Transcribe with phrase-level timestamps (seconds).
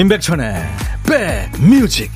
[0.00, 0.54] 임백천의
[1.60, 2.10] 백뮤직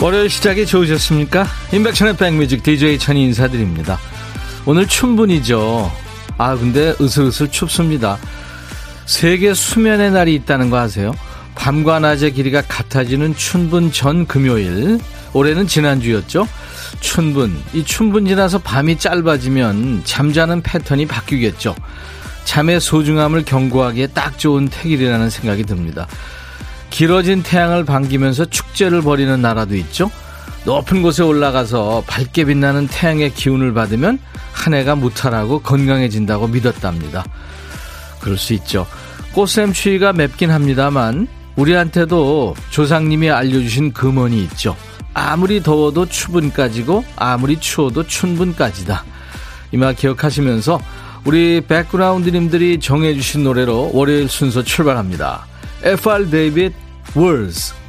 [0.00, 1.44] 월요일 시작이 좋으셨습니까?
[1.72, 3.98] 임백천의 백뮤직 DJ 천이 인사드립니다.
[4.64, 6.09] 오늘 춘분이죠.
[6.40, 8.16] 아, 근데 으슬으슬 춥습니다.
[9.04, 11.12] 세계 수면의 날이 있다는 거 아세요?
[11.54, 14.98] 밤과 낮의 길이가 같아지는 춘분 전 금요일.
[15.34, 16.48] 올해는 지난주였죠?
[17.00, 17.62] 춘분.
[17.74, 21.76] 이 춘분 지나서 밤이 짧아지면 잠자는 패턴이 바뀌겠죠.
[22.44, 26.06] 잠의 소중함을 경고하기에 딱 좋은 택일이라는 생각이 듭니다.
[26.88, 30.10] 길어진 태양을 반기면서 축제를 벌이는 나라도 있죠.
[30.64, 34.18] 높은 곳에 올라가서 밝게 빛나는 태양의 기운을 받으면
[34.52, 37.24] 한 해가 무탈하고 건강해진다고 믿었답니다.
[38.20, 38.86] 그럴 수 있죠.
[39.32, 44.76] 꽃샘추위가 맵긴 합니다만 우리한테도 조상님이 알려주신 금원이 있죠.
[45.14, 49.04] 아무리 더워도 추분까지고 아무리 추워도 춘분까지다.
[49.72, 50.80] 이말 기억하시면서
[51.24, 55.46] 우리 백그라운드님들이 정해주신 노래로 월요일 순서 출발합니다.
[55.82, 56.72] FR 데이빗
[57.14, 57.79] Words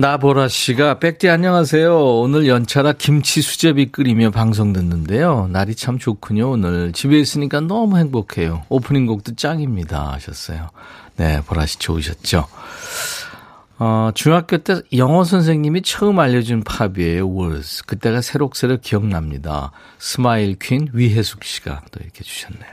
[0.00, 2.20] 나보라 씨가 백디 안녕하세요.
[2.20, 5.46] 오늘 연차라 김치 수제비 끓이며 방송 듣는데요.
[5.52, 6.52] 날이 참 좋군요.
[6.52, 8.62] 오늘 집에 있으니까 너무 행복해요.
[8.70, 10.12] 오프닝 곡도 짱입니다.
[10.12, 10.70] 하셨어요.
[11.16, 12.46] 네, 보라 씨 좋으셨죠?
[13.78, 17.30] 어, 중학교 때 영어 선생님이 처음 알려준 팝이에요.
[17.30, 17.84] Words.
[17.84, 19.70] 그때가 새록새록 기억납니다.
[19.98, 22.72] 스마일 퀸 위혜숙 씨가 또 이렇게 주셨네요.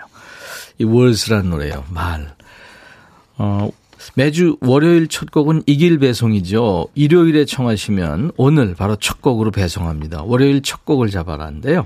[0.78, 1.84] 이 월즈라는 노래요.
[1.90, 2.34] 말.
[3.38, 3.70] 어,
[4.16, 6.88] 매주 월요일 첫 곡은 이길 배송이죠.
[6.96, 10.24] 일요일에 청하시면 오늘 바로 첫 곡으로 배송합니다.
[10.24, 11.86] 월요일 첫 곡을 잡아라는데요.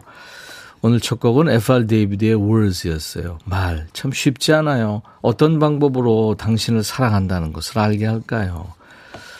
[0.83, 3.37] 오늘 첫 곡은 FR 데이비드의 Words였어요.
[3.45, 3.87] 말.
[3.93, 5.03] 참 쉽지 않아요.
[5.21, 8.73] 어떤 방법으로 당신을 사랑한다는 것을 알게 할까요?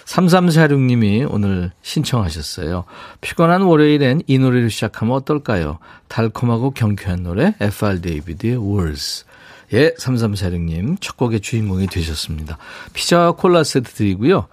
[0.05, 2.83] 3346님이 오늘 신청하셨어요.
[3.21, 5.79] 피곤한 월요일엔 이 노래를 시작하면 어떨까요?
[6.09, 9.25] 달콤하고 경쾌한 노래 FR 데이비드의 Words.
[9.73, 12.57] 예, 3346님 첫 곡의 주인공이 되셨습니다.
[12.93, 14.47] 피자와 콜라 세트 드리고요.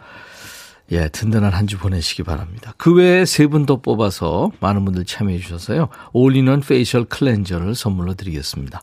[0.91, 2.73] 예, 든든한 한 주 보내시기 바랍니다.
[2.79, 5.89] 그 외에 세 분 더 뽑아서 많은 분들 참여해 주셔서요.
[6.15, 8.81] 올리는 facial cleanser를 선물로 드리겠습니다.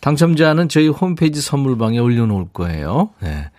[0.00, 3.10] 당첨자는 저희 홈페이지 선물방에 올려놓을 거예요.
[3.20, 3.50] 네.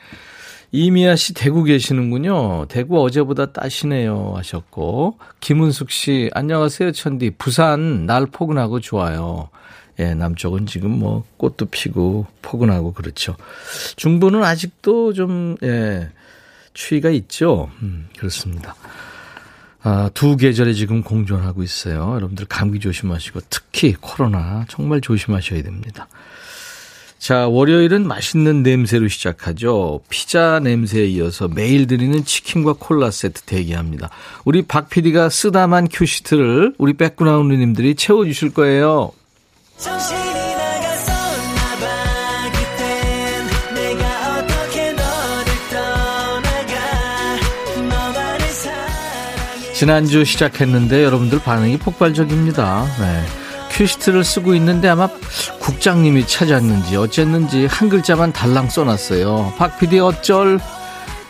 [0.72, 2.68] 이미아 씨 대구 계시는군요.
[2.68, 9.50] 대구 어제보다 따시네요 하셨고 김은숙 씨 안녕하세요 천디 부산 날 포근하고 좋아요.
[9.99, 13.35] 예, 남쪽은 지금 뭐 꽃도 피고 포근하고 그렇죠.
[13.97, 16.09] 중부는 아직도 좀, 예,
[16.73, 17.69] 추위가 있죠.
[17.81, 18.75] 음, 그렇습니다.
[19.81, 22.13] 아, 두 계절에 지금 공존하고 있어요.
[22.15, 26.07] 여러분들 감기 조심하시고 특히 코로나 정말 조심하셔야 됩니다.
[27.17, 30.01] 자, 월요일은 맛있는 냄새로 시작하죠.
[30.09, 34.09] 피자 냄새에 이어서 매일 드리는 치킨과 콜라 세트 대기합니다.
[34.45, 39.11] 우리 박 PD가 쓰다만 큐시트를 우리 백그라운드님들이 채워주실 거예요.
[49.73, 52.85] 지난주 시작했는데 여러분들 반응이 폭발적입니다.
[53.00, 53.25] 네.
[53.72, 55.07] 큐시트를 쓰고 있는데 아마
[55.59, 59.53] 국장님이 찾았는지 어쨌는지 한 글자만 달랑 써놨어요.
[59.57, 60.59] 박 PD 어쩔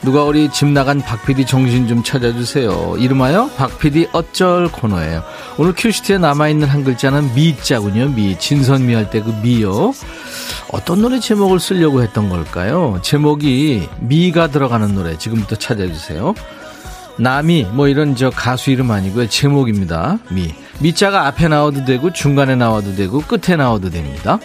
[0.02, 2.96] 누가 우리 집 나간 박 PD 정신 좀 찾아주세요.
[2.98, 5.24] 이름하여 박 PD 어쩔 코너예요.
[5.58, 8.09] 오늘 큐시트에 남아있는 한 글자는 미자군요.
[8.09, 8.38] 미.
[8.40, 9.94] 진선미 할 때 그 미요.
[10.72, 13.00] 어떤 노래 제목을 쓰려고 했던 걸까요?
[13.04, 16.34] 제목이 미가 들어가는 노래 지금부터 찾아주세요.
[17.18, 19.28] 나미 뭐 이런 저 가수 이름 아니고요.
[19.28, 20.20] 제목입니다.
[20.30, 20.54] 미.
[20.80, 24.40] 미자가 앞에 나와도 되고 중간에 나와도 되고 끝에 나와도 됩니다.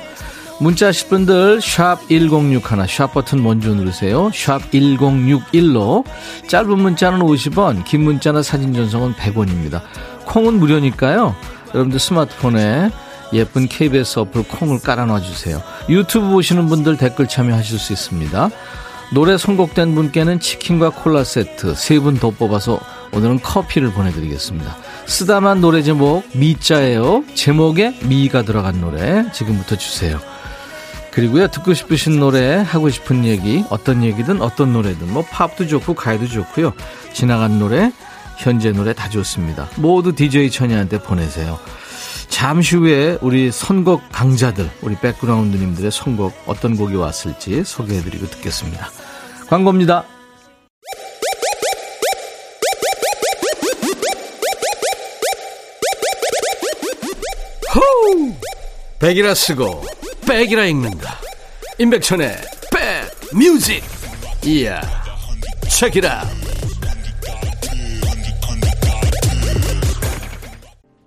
[0.60, 4.30] 문자 하실 분들 샵 1061, 샵 버튼 먼저 누르세요.
[4.32, 6.04] 샵 1061로
[6.48, 9.82] 짧은 문자는 50원, 긴 문자나 사진 전송은 100원입니다.
[10.26, 11.34] 콩은 무료니까요.
[11.74, 12.90] 여러분들 스마트폰에
[13.32, 15.60] 예쁜 KBS 어플 콩을 깔아놔 주세요.
[15.88, 18.48] 유튜브 보시는 분들 댓글 참여하실 수 있습니다.
[19.12, 22.80] 노래 선곡된 분께는 치킨과 콜라 세트 세 분 더 뽑아서
[23.12, 24.76] 오늘은 커피를 보내드리겠습니다.
[25.06, 27.24] 쓰다만 노래 제목 미자예요.
[27.34, 30.18] 제목에 미가 들어간 노래 지금부터 주세요.
[31.14, 36.26] 그리고요, 듣고 싶으신 노래, 하고 싶은 얘기, 어떤 얘기든 어떤 노래든, 뭐, 팝도 좋고, 가요도
[36.26, 36.72] 좋고요.
[37.12, 37.92] 지나간 노래,
[38.36, 39.68] 현재 노래 다 좋습니다.
[39.76, 41.60] 모두 DJ 천이한테 보내세요.
[42.28, 48.90] 잠시 후에 우리 선곡 강자들, 우리 백그라운드님들의 선곡 어떤 곡이 왔을지 소개해드리고 듣겠습니다.
[49.46, 50.04] 광고입니다.
[58.98, 59.84] 백이라 쓰고
[60.34, 61.20] 백이라 읽는다.
[61.78, 62.36] 임백천의
[62.72, 63.84] 백 뮤직
[64.44, 64.80] 이야
[65.70, 66.24] 책이라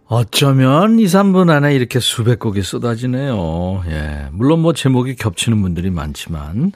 [0.06, 3.83] 어쩌면 2, 3분 안에 이렇게 수백 곡이 쏟아지네요.
[3.89, 4.27] 예.
[4.31, 6.71] 물론 뭐 제목이 겹치는 분들이 많지만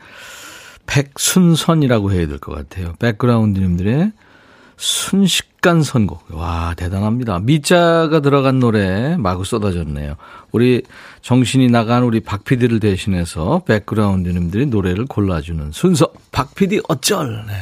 [0.87, 2.95] 백순선이라고 해야 될 것 같아요.
[2.99, 4.11] 백그라운드님들의
[4.81, 6.25] 순식간 선곡.
[6.31, 7.37] 와, 대단합니다.
[7.37, 10.15] 미자가 들어간 노래 마구 쏟아졌네요.
[10.51, 10.81] 우리
[11.21, 16.11] 정신이 나간 우리 박 PD를 대신해서 백그라운드님들이 노래를 골라주는 순서.
[16.31, 17.45] 박 PD 어쩔.
[17.45, 17.53] 네.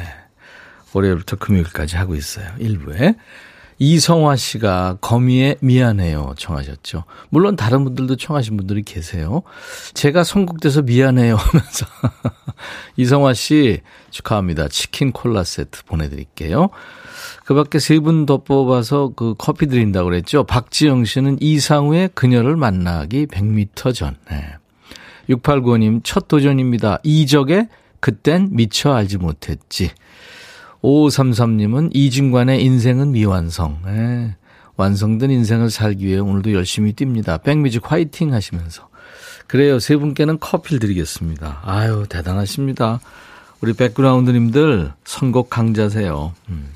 [0.94, 2.46] 월요일부터 금요일까지 하고 있어요.
[2.58, 3.14] 일부에.
[3.82, 7.04] 이성화 씨가 거미에 미안해요 청하셨죠.
[7.30, 9.42] 물론 다른 분들도 청하신 분들이 계세요.
[9.94, 11.86] 제가 선곡돼서 미안해요 하면서
[12.98, 13.80] 이성화 씨
[14.10, 14.68] 축하합니다.
[14.68, 16.68] 치킨 콜라 세트 보내드릴게요.
[17.46, 20.44] 그 밖에 세 분 더 뽑아서 그 커피 드린다고 그랬죠.
[20.44, 24.16] 박지영 씨는 이상우의 그녀를 만나기 100m 전.
[24.30, 24.44] 네.
[25.30, 26.98] 6895님 첫 도전입니다.
[27.02, 27.68] 이적에
[28.00, 29.90] 그땐 미처 알지 못했지.
[30.82, 33.80] 5533님은 이진관의 인생은 미완성.
[33.84, 34.36] 네.
[34.76, 37.42] 완성된 인생을 살기 위해 오늘도 열심히 뜁니다.
[37.42, 38.88] 백뮤직 화이팅 하시면서.
[39.46, 39.78] 그래요.
[39.78, 41.60] 세 분께는 커피를 드리겠습니다.
[41.64, 43.00] 아유, 대단하십니다.
[43.60, 46.32] 우리 백그라운드님들 선곡 강자세요.
[46.48, 46.68] 음.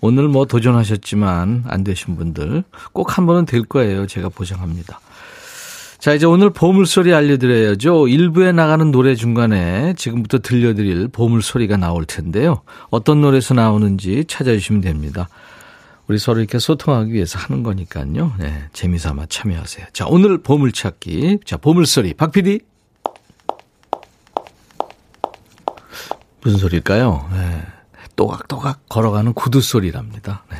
[0.00, 4.06] 오늘 뭐 도전하셨지만 안 되신 분들 꼭 한 번은 될 거예요.
[4.06, 5.00] 제가 보장합니다.
[5.98, 8.08] 자, 이제 오늘 보물소리 알려드려야죠.
[8.08, 12.62] 일부에 나가는 노래 중간에 지금부터 들려드릴 보물소리가 나올 텐데요.
[12.90, 15.28] 어떤 노래에서 나오는지 찾아주시면 됩니다.
[16.06, 18.34] 우리 서로 이렇게 소통하기 위해서 하는 거니까요.
[18.38, 19.86] 네, 재미삼아 참여하세요.
[19.92, 21.40] 자, 오늘 보물찾기.
[21.44, 22.14] 자, 보물소리.
[22.14, 22.60] 박 PD.
[26.42, 27.28] 무슨 소리일까요?
[27.32, 27.62] 네.
[28.14, 30.44] 또각또각 걸어가는 구두 소리랍니다.
[30.50, 30.58] 네.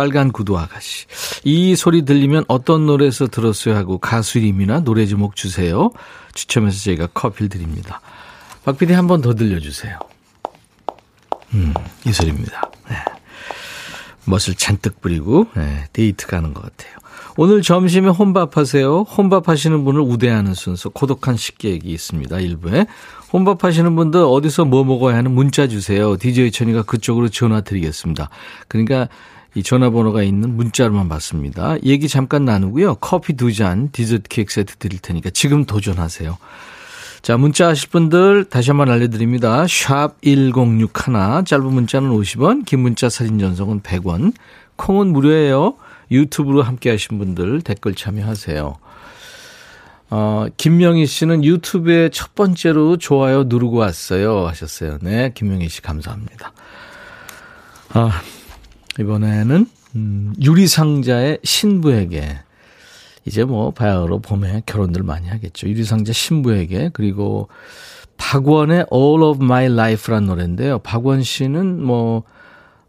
[0.00, 1.04] 빨간 구두 아가씨.
[1.44, 5.90] 이 소리 들리면 어떤 노래에서 들었어요 하고 가수 이름이나 노래 제목 주세요.
[6.32, 8.00] 추첨해서 저희가 커피를 드립니다.
[8.64, 9.98] 박 PD 한 번 더 들려주세요.
[11.52, 11.74] 음,
[12.06, 12.70] 이 소리입니다.
[12.88, 12.96] 네.
[14.24, 16.96] 멋을 잔뜩 부리고 네, 데이트 가는 것 같아요.
[17.36, 19.02] 오늘 점심에 혼밥 하세요.
[19.02, 22.40] 혼밥 하시는 분을 우대하는 순서 고독한 식객이 있습니다.
[22.40, 22.86] 일부에.
[23.34, 26.16] 혼밥 하시는 분들 어디서 뭐 먹어야 하는 문자 주세요.
[26.16, 28.30] DJ 천이가 그쪽으로 전화 드리겠습니다.
[28.66, 29.08] 그러니까
[29.54, 31.76] 이 전화번호가 있는 문자로만 받습니다.
[31.84, 32.96] 얘기 잠깐 나누고요.
[32.96, 36.38] 커피 두 잔, 디저트 케이크 세트 드릴 테니까 지금 도전하세요.
[37.22, 39.66] 자, 문자 하실 분들 다시 한번 알려드립니다.
[39.66, 44.32] 샵 1061, 짧은 문자는 50원, 긴 문자 사진 전송은 100원,
[44.76, 45.74] 콩은 무료예요.
[46.10, 48.76] 유튜브로 함께 하신 분들 댓글 참여하세요.
[50.12, 54.46] 어, 김명희 씨는 유튜브에 첫 번째로 좋아요 누르고 왔어요.
[54.48, 54.98] 하셨어요.
[55.02, 56.52] 네, 김명희 씨 감사합니다.
[57.92, 58.20] 아,
[58.98, 59.66] 이번에는,
[59.96, 62.38] 음, 유리상자의 신부에게.
[63.26, 65.68] 이제 뭐, 바야흐로 봄에 결혼들 많이 하겠죠.
[65.68, 66.90] 유리상자 신부에게.
[66.92, 67.48] 그리고
[68.16, 70.78] 박원의 All of My Life라는 노래인데요.
[70.80, 72.24] 박원 씨는 뭐,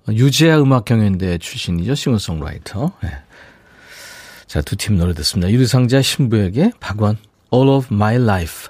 [0.10, 1.96] 유재하 음악 경연대 출신이죠.
[1.96, 2.92] 싱어송라이터.
[3.04, 3.10] 네.
[4.48, 5.50] 자, 두 팀 노래 듣습니다.
[5.52, 7.18] 유리상자 신부에게 박원
[7.54, 8.70] All of My Life.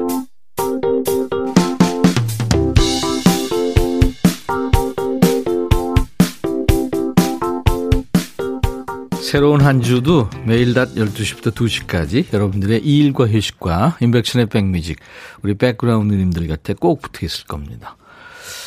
[9.31, 14.99] 새로운 한 주도 매일 낮 12시부터 2시까지 여러분들의 일과 휴식과 인백션의 백뮤직
[15.41, 17.95] 우리 백그라운드님들 곁에 꼭 붙어 있을 겁니다.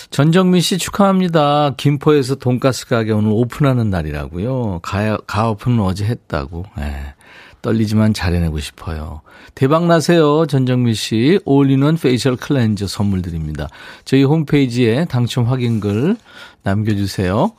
[0.09, 1.75] 전정민 씨 축하합니다.
[1.77, 4.81] 김포에서 돈가스 가게 오늘 오픈하는 날이라고요.
[4.83, 6.65] 가, 가 오픈은 어제 했다고.
[6.79, 7.13] 네.
[7.61, 9.21] 떨리지만 잘해내고 싶어요.
[9.55, 10.47] 대박 나세요.
[10.47, 11.41] 전정민 씨.
[11.45, 13.69] all-in-one facial cleanser 선물 드립니다.
[14.07, 16.17] 저희 홈페이지에 당첨 확인글
[16.63, 17.53] 남겨주세요.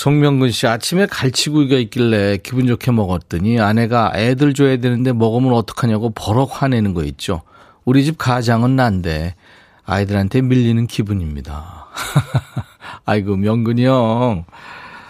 [0.00, 6.62] 송명근 씨, 아침에 갈치구이가 있길래 기분 좋게 먹었더니 아내가 애들 줘야 되는데 먹으면 어떡하냐고 버럭
[6.62, 7.42] 화내는 거 있죠.
[7.84, 9.34] 우리 집 가장은 난데
[9.84, 11.88] 아이들한테 밀리는 기분입니다.
[13.04, 14.46] 아이고, 명근이 형.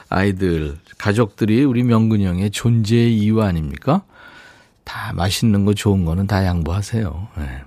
[0.09, 4.03] 아이들, 가족들이 우리 명근이 형의 존재의 이유 아닙니까?
[4.83, 7.29] 다 맛있는 거 좋은 거는 다 양보하세요.
[7.37, 7.63] 네.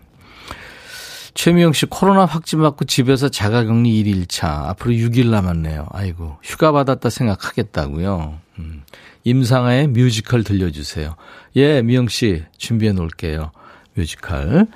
[1.33, 5.87] 최미영 씨 코로나 확진 받고 집에서 자가격리 1일 차 앞으로 6일 남았네요.
[5.91, 8.39] 아이고 휴가 받았다 생각하겠다고요.
[8.59, 8.83] 음.
[9.23, 11.15] 임상아의 뮤지컬 들려주세요.
[11.55, 13.51] 예, 미영 씨 준비해 놓을게요.
[13.95, 14.67] 뮤지컬.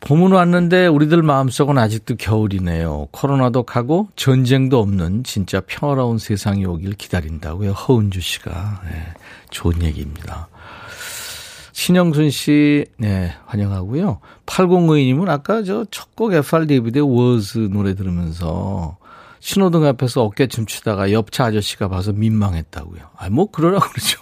[0.00, 3.08] 봄은 왔는데 우리들 마음속은 아직도 겨울이네요.
[3.10, 7.72] 코로나도 가고 전쟁도 없는 진짜 평화로운 세상이 오길 기다린다고요.
[7.72, 8.80] 허은주 씨가.
[8.84, 9.06] 네,
[9.50, 10.48] 좋은 얘기입니다.
[11.80, 14.20] 신영순 씨, 네, 환영하고요.
[14.44, 18.98] 8052님은 아까 저 첫 곡 FR 데이비드의 워즈 노래 들으면서
[19.38, 23.00] 신호등 앞에서 어깨 춤추다가 옆차 아저씨가 봐서 민망했다고요.
[23.16, 24.18] 아, 뭐 그러라 그러죠.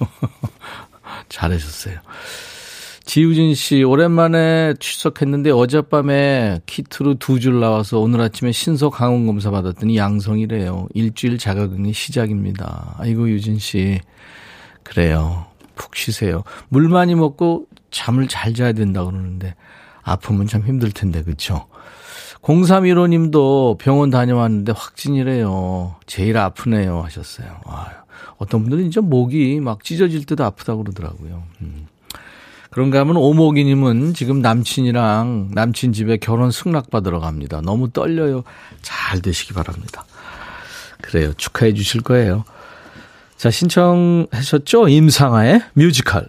[1.29, 1.99] 잘하셨어요.
[3.05, 9.97] 지우진 씨, 오랜만에 출석했는데 어젯밤에 키트로 두 줄 나와서 오늘 아침에 신속 항원 검사 받았더니
[9.97, 10.87] 양성이래요.
[10.95, 12.95] 일주일 자가격리 시작입니다.
[12.99, 13.99] 아이고, 유진 씨.
[14.85, 15.48] 그래요.
[15.79, 16.45] 푹 쉬세요.
[16.69, 19.55] 물 많이 먹고 잠을 잘 자야 된다 그러는데
[20.03, 21.67] 아프면 참 힘들 텐데, 그쵸?
[22.43, 25.97] 0315 님도 병원 다녀왔는데 확진이래요.
[26.07, 27.03] 제일 아프네요.
[27.03, 27.61] 하셨어요.
[27.65, 27.89] 아,
[28.37, 31.43] 어떤 분들은 이제 목이 막 찢어질 듯 아프다고 그러더라고요.
[31.63, 31.87] 음.
[32.71, 37.61] 그런가 하면 오목이 님은 지금 남친이랑 남친 집에 결혼 승낙 받으러 갑니다.
[37.63, 38.45] 너무 떨려요.
[38.83, 40.05] 잘 되시기 바랍니다.
[41.01, 41.33] 그래요.
[41.35, 42.45] 축하해 주실 거예요.
[43.39, 44.89] 자, 신청하셨죠?
[44.89, 46.29] 임상아의 뮤지컬.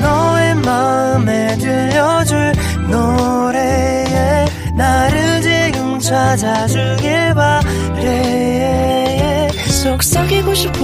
[0.00, 2.52] 너의 마음에 들려줄
[2.90, 4.46] 노래에
[4.78, 10.78] 나를 지금 찾아주길 바래 속삭이고 싶어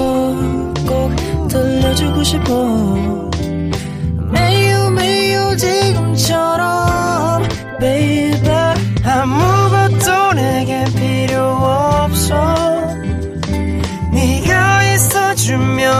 [0.86, 3.11] 꼭 들려주고 싶어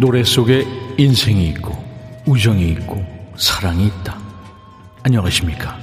[0.00, 0.66] 노래 속에
[0.96, 1.76] 인생이 있고
[2.24, 3.04] 우정이 있고
[3.36, 4.16] 사랑이 있다.
[5.02, 5.78] 안녕하십니까.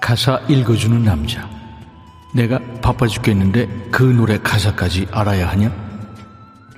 [0.00, 1.50] 가사 읽어주는 남자.
[2.32, 5.74] 내가 바빠 죽겠는데 그 노래 가사까지 알아야 하냐?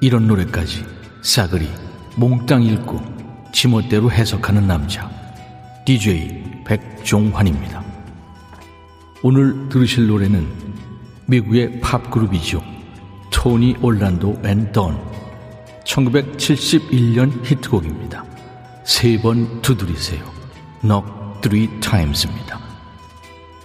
[0.00, 0.86] 이런 노래까지
[1.20, 1.68] 싸그리
[2.16, 2.98] 몽땅 읽고
[3.52, 5.10] 지멋대로 해석하는 남자.
[5.84, 7.84] DJ 백종환입니다.
[9.22, 10.48] 오늘 들으실 노래는
[11.26, 12.64] 미국의 팝그룹이죠.
[13.30, 15.09] 토니 올란도 앤 던.
[15.90, 18.24] 1971년 히트곡입니다.
[18.84, 20.24] 세 번 두드리세요.
[20.82, 21.08] Knock
[21.42, 22.60] three times입니다.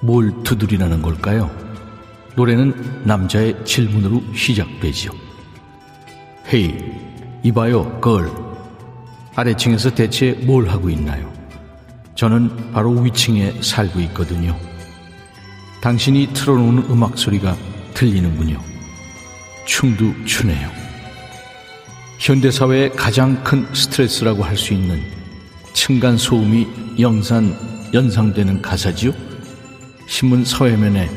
[0.02, 1.50] 뭘 두드리라는 걸까요?
[2.36, 5.12] 노래는 남자의 질문으로 시작되지요.
[6.52, 6.74] Hey,
[7.44, 8.30] 이봐요, girl.
[9.36, 11.32] 아래층에서 대체 뭘 하고 있나요?
[12.16, 14.58] 저는 바로 위층에 살고 있거든요.
[15.82, 17.56] 당신이 틀어놓는 음악 소리가
[17.94, 18.60] 들리는군요.
[19.66, 20.85] 춤도 추네요.
[22.20, 25.02] 현대사회의 가장 큰 스트레스라고 할 수 있는
[25.74, 26.68] 층간 소음이
[27.00, 27.56] 영산,
[27.94, 29.12] 연상되는 가사지요?
[30.08, 31.10] 신문 서해면에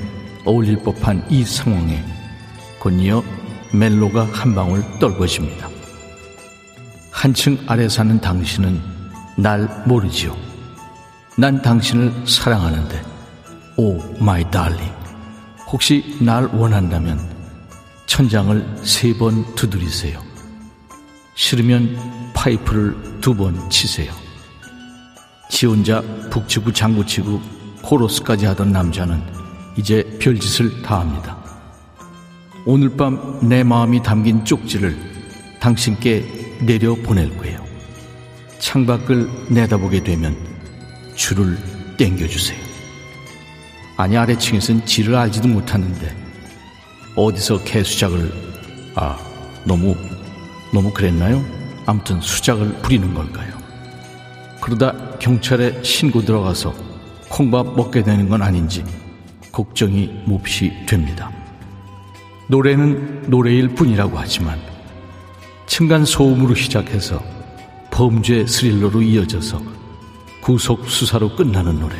[0.45, 2.03] 어울릴 법한 이 상황에
[2.81, 3.23] 곧이어
[3.73, 5.69] 멜로가 한 방울 떨궈집니다.
[7.13, 8.81] 한층 아래 사는 당신은
[9.37, 10.37] 날 모르지요.
[11.37, 13.03] 난 당신을 사랑하는데,
[13.77, 14.79] oh my darling.
[15.71, 17.21] 혹시 날 원한다면
[18.07, 20.21] 천장을 세 번 두드리세요.
[21.43, 21.97] 싫으면
[22.35, 24.13] 파이프를 두 번 치세요.
[25.49, 27.41] 지 혼자 북치고 장구치고
[27.83, 29.23] 코러스까지 하던 남자는
[29.77, 31.39] 이제 별짓을 다 합니다.
[32.67, 34.97] 오늘 밤 내 마음이 담긴 쪽지를
[35.61, 37.65] 당신께 내려 보낼 거예요.
[38.59, 40.37] 창밖을 내다보게 되면
[41.15, 41.57] 줄을
[41.97, 42.59] 땡겨주세요.
[43.97, 46.17] 아니 아래층에선 지를 알지도 못하는데
[47.15, 48.33] 어디서 개수작을
[48.97, 49.17] 아
[49.65, 49.95] 너무
[50.73, 51.45] 너무 그랬나요?
[51.87, 53.53] 아무튼 수작을 부리는 걸까요?
[54.61, 56.75] 그러다 경찰에 신고 들어가서
[57.29, 58.85] 콩밥 먹게 되는 건 아닌지
[59.53, 61.31] 걱정이 몹시 됩니다.
[62.49, 64.59] 노래는 노래일 뿐이라고 하지만
[65.67, 67.23] 층간 소음으로 시작해서
[67.91, 69.61] 범죄 스릴러로 이어져서
[70.41, 71.97] 구속 수사로 끝나는 노래.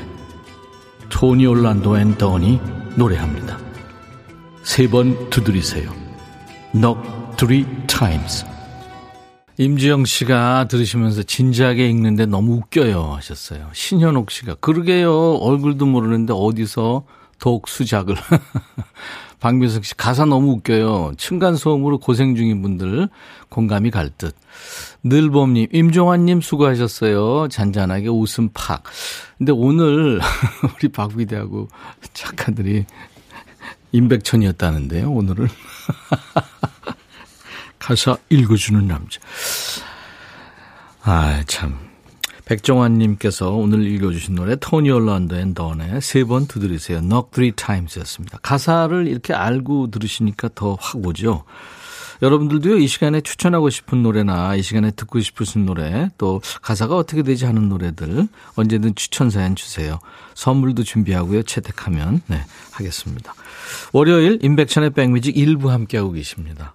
[1.09, 2.61] 토니 올란도 앤 던이
[2.97, 3.59] 노래합니다.
[4.63, 5.91] 세 번 두드리세요.
[7.37, 8.45] Three times.
[8.45, 8.58] 임
[9.59, 13.69] 지영 씨가 들으시면서 진지하게 읽는데 너무 웃겨요 하셨어요.
[13.73, 15.35] 신현옥 씨가 그러게요.
[15.35, 17.05] 얼굴도 모르는데 어디서
[17.41, 18.15] 독 수작을.
[19.41, 21.13] 박민석 씨 가사 너무 웃겨요.
[21.17, 23.09] 층간 소음으로 고생 중인 분들
[23.49, 24.35] 공감이 갈 듯.
[25.03, 27.49] 늘봄님, 임종환님 수고하셨어요.
[27.49, 28.85] 잔잔하게 웃음 팍.
[29.39, 30.21] 근데 오늘
[30.77, 31.69] 우리 박 PD하고
[32.15, 32.85] 작가들이
[33.91, 35.49] 임백천이었다는데요, 오늘은.
[37.89, 39.19] 가사 읽어주는 남자.
[41.05, 41.79] 아, 참.
[42.45, 47.01] 백종환님께서 오늘 읽어주신 노래 토니 올란드 앤 던의 세 번 두드리세요.
[47.01, 48.41] Knock Three Times였습니다.
[48.43, 51.45] 가사를 이렇게 알고 들으시니까 더 확 오죠.
[52.21, 57.47] 여러분들도요, 이 시간에 추천하고 싶은 노래나 이 시간에 듣고 싶으신 노래, 또 가사가 어떻게 되지
[57.47, 59.99] 않은 노래들 언제든 추천 사연 주세요.
[60.35, 63.35] 선물도 준비하고요, 채택하면, 네, 하겠습니다.
[63.95, 66.75] 월요일 인백션의 백뮤직 일부 함께하고 계십니다.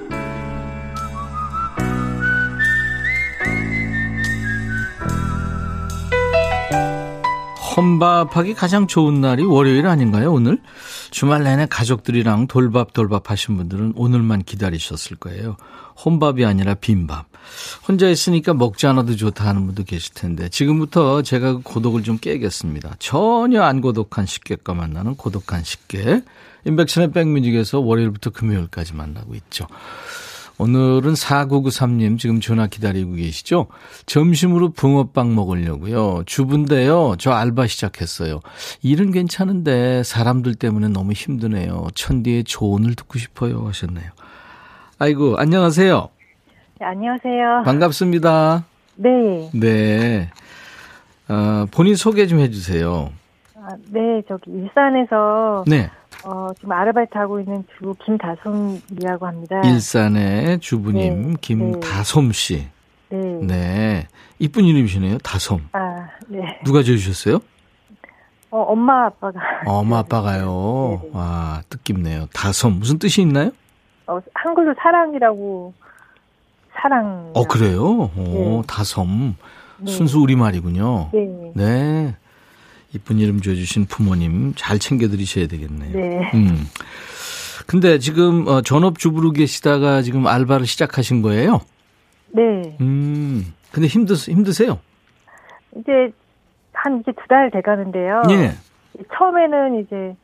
[7.75, 10.59] 혼밥하기 가장 좋은 날이 월요일 아닌가요, 오늘?
[11.09, 15.55] 주말 내내 가족들이랑 돌밥 돌밥 하신 분들은 오늘만 기다리셨을 거예요.
[16.03, 17.27] 혼밥이 아니라 빈밥.
[17.87, 22.95] 혼자 있으니까 먹지 않아도 좋다 하는 분도 계실 텐데 지금부터 제가 그 고독을 좀 깨겠습니다.
[22.99, 26.25] 전혀 안 고독한 식객과 만나는 고독한 식객.
[26.65, 29.67] 인백션의 백뮤직에서 월요일부터 금요일까지 만나고 있죠.
[30.65, 33.65] 오늘은 4993님 지금 전화 기다리고 계시죠?
[34.05, 36.21] 점심으로 붕어빵 먹으려고요.
[36.27, 37.15] 주부인데요.
[37.17, 38.41] 저 알바 시작했어요.
[38.83, 41.87] 일은 괜찮은데 사람들 때문에 너무 힘드네요.
[41.95, 44.11] 천디의 조언을 듣고 싶어요 하셨네요.
[44.99, 46.09] 아이고, 안녕하세요.
[46.79, 47.63] 네, 안녕하세요.
[47.65, 48.63] 반갑습니다.
[48.97, 49.49] 네.
[49.55, 50.29] 네.
[51.27, 53.09] 어, 본인 소개 좀 해주세요.
[53.55, 55.89] 아, 네, 저기 일산에서 네.
[56.23, 59.61] 어, 지금 아르바이트 하고 있는 주 김다솜이라고 합니다.
[59.63, 62.67] 일산의 주부님 네, 김다솜 씨.
[63.09, 63.17] 네.
[63.41, 64.07] 네.
[64.39, 65.17] 이쁜 이름이시네요.
[65.19, 65.61] 다솜.
[65.73, 66.59] 아, 네.
[66.63, 67.39] 누가 지어 주셨어요?
[68.51, 69.39] 어, 엄마 아빠가.
[69.65, 70.99] 어, 엄마 아빠가요.
[71.01, 71.17] 네, 네.
[71.17, 72.27] 와, 뜻깊네요.
[72.33, 72.73] 다솜.
[72.79, 73.51] 무슨 뜻이 있나요?
[74.07, 75.73] 어, 한글로 사랑이라고
[76.73, 77.31] 사랑.
[77.33, 78.09] 어, 그래요?
[78.17, 78.61] 오, 네.
[78.67, 79.35] 다솜.
[79.79, 79.91] 네.
[79.91, 81.09] 순수 우리말이군요.
[81.13, 81.51] 네.
[81.55, 82.15] 네.
[82.93, 85.91] 이쁜 이름 지어주신 부모님 잘 챙겨드리셔야 되겠네요.
[85.97, 86.31] 네.
[86.33, 86.65] 음.
[87.67, 91.61] 근데 지금 어, 전업주부로 계시다가 지금 알바를 시작하신 거예요?
[92.31, 92.75] 네.
[92.81, 93.53] 음.
[93.71, 94.79] 근데 힘드, 힘드세요?
[95.77, 96.11] 이제
[96.73, 98.23] 한 이제 두 달 돼 가는데요.
[98.31, 98.51] 예.
[99.17, 100.15] 처음에는 이제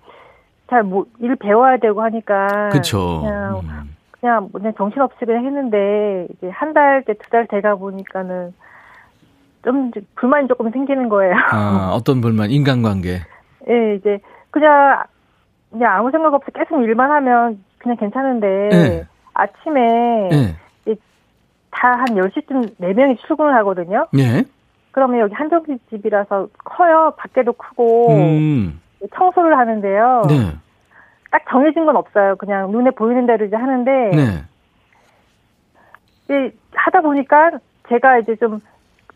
[0.69, 2.69] 잘 뭐 일 배워야 되고 하니까.
[2.69, 3.21] 그쵸.
[3.21, 3.95] 그냥 음.
[4.19, 8.53] 그냥 그냥 정신없이 그냥 했는데 이제 한 달 때 두 달 돼가 보니까는
[9.67, 11.35] 좀 불만이 조금 생기는 거예요.
[11.51, 12.49] 아, 어떤 불만?
[12.49, 13.19] 인간관계.
[13.69, 14.17] 예, 이제
[14.49, 15.03] 그냥
[15.69, 19.07] 그냥 아무 생각 없이 계속 일만 하면 그냥 괜찮은데 예.
[19.33, 20.55] 아침에 예.
[21.69, 24.07] 다한 10시쯤 네명이 출근을 하거든요.
[24.17, 24.45] 예.
[24.91, 27.13] 그러면 여기 한정식 집이라서 커요.
[27.17, 28.79] 밖에도 크고 음.
[29.13, 30.23] 청소를 하는데요.
[30.29, 30.53] 네.
[31.29, 32.37] 딱 정해진 건 없어요.
[32.37, 34.43] 그냥 눈에 보이는 대로 이제 하는데 네.
[36.23, 37.51] 이제 하다 보니까
[37.89, 38.61] 제가 이제 좀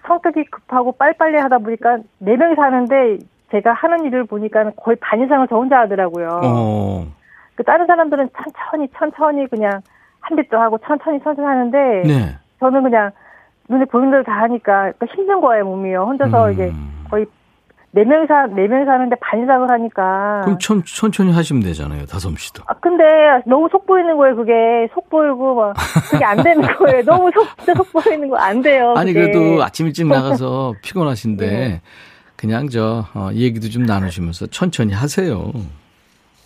[0.07, 3.17] 성격이 급하고 빨리빨리 하다 보니까 네 명이서 하는데
[3.51, 6.39] 제가 하는 일을 보니까 거의 반 이상을 저 혼자 하더라고요.
[6.43, 7.05] 어.
[7.55, 9.81] 그 다른 사람들은 천천히 천천히 그냥
[10.21, 12.35] 한 대도 하고 천천히 천천히 하는데 네.
[12.59, 13.11] 저는 그냥
[13.69, 16.03] 눈에 보이는 대로 다 하니까 그러니까 힘든 거예요 몸이요.
[16.03, 16.51] 혼자서 음.
[16.53, 16.71] 이제
[17.09, 17.25] 거의
[17.93, 20.41] 네 명이서 네 명이서 하는데 반 이상을 하니까.
[20.45, 22.05] 그럼 천, 천천히 하시면 되잖아요.
[22.05, 22.63] 다솜 씨도.
[22.67, 23.03] 아 근데
[23.45, 24.53] 너무 속 보이는 거예요 그게
[24.93, 25.73] 속 보이고 막
[26.09, 27.03] 그게 안 되는 거예요.
[27.03, 28.93] 너무 속 속 보이는 거 안 돼요.
[28.95, 29.31] 아니 그게.
[29.31, 31.81] 그래도 아침 일찍 나가서 피곤하신데 네.
[32.37, 35.51] 그냥 저 어, 얘기도 좀 나누시면서 천천히 하세요.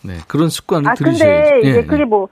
[0.03, 1.51] 네 그런 습관을 아 들이셔야지.
[1.51, 2.05] 근데 이제 예, 그게 예.
[2.05, 2.27] 뭐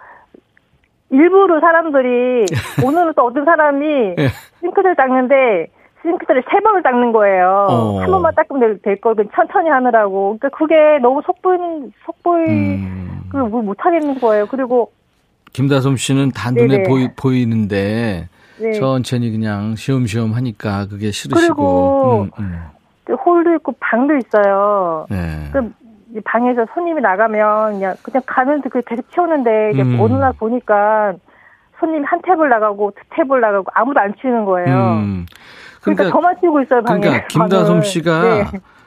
[1.12, 2.45] 일부러 사람들이
[2.84, 3.86] 오늘은 또 어떤 사람이
[4.17, 4.30] 예.
[4.62, 5.67] 싱크대를 닦는데
[6.04, 7.68] 싱크대를 세 번을 닦는 거예요.
[7.70, 8.00] 어.
[8.02, 10.38] 한 번만 닦으면 될, 될 거를 천천히 하느라고.
[10.38, 14.46] 그러니까 그게 너무 속 보이는 속 보이 음, 그걸 뭐 못하겠는 거예요.
[14.48, 14.92] 그리고
[15.54, 16.84] 김다솜 씨는 다 눈에 네네.
[16.89, 18.28] 보이, 보이는데
[18.60, 18.72] 네.
[18.74, 21.36] 천천히 그냥 쉬엄쉬엄 하니까 그게 싫으시고.
[21.36, 22.62] 그리고 음, 음.
[23.06, 25.08] 그 홀도 있고 방도 있어요.
[25.10, 25.50] 네.
[25.52, 25.74] 그
[26.26, 30.00] 방에서 손님이 나가면 그냥 그냥 가면서 그 계속 치우는데 이제 음.
[30.00, 31.13] 어느 날 보니까
[31.80, 34.76] 손님 한 탭을 나가고 두 탭을 나가고 아무도 안 치우는 거예요.
[34.76, 35.26] 음.
[35.84, 37.02] 그러니까, 저만 치우고 있어요 방에.
[37.02, 37.84] 그러니까 김다솜.
[37.84, 38.46] 씨가 네.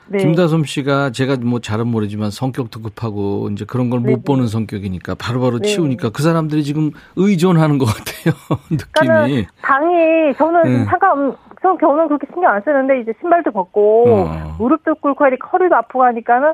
[0.08, 0.18] 네.
[0.18, 4.22] 김다솜 씨가 제가 뭐 잘은 모르지만 성격도 급하고 이제 그런 걸못 네.
[4.24, 5.68] 보는 성격이니까 바로바로 네.
[5.68, 8.34] 치우니까 그 사람들이 지금 의존하는 것 같아요.
[8.70, 9.46] 느낌이.
[9.62, 10.84] 방이 저는 네.
[10.84, 14.56] 상관 전 겨우는 그렇게 신경 안 쓰는데 이제 신발도 벗고 어.
[14.58, 16.52] 무릎도 꿇고 허리도 아프고 하니까는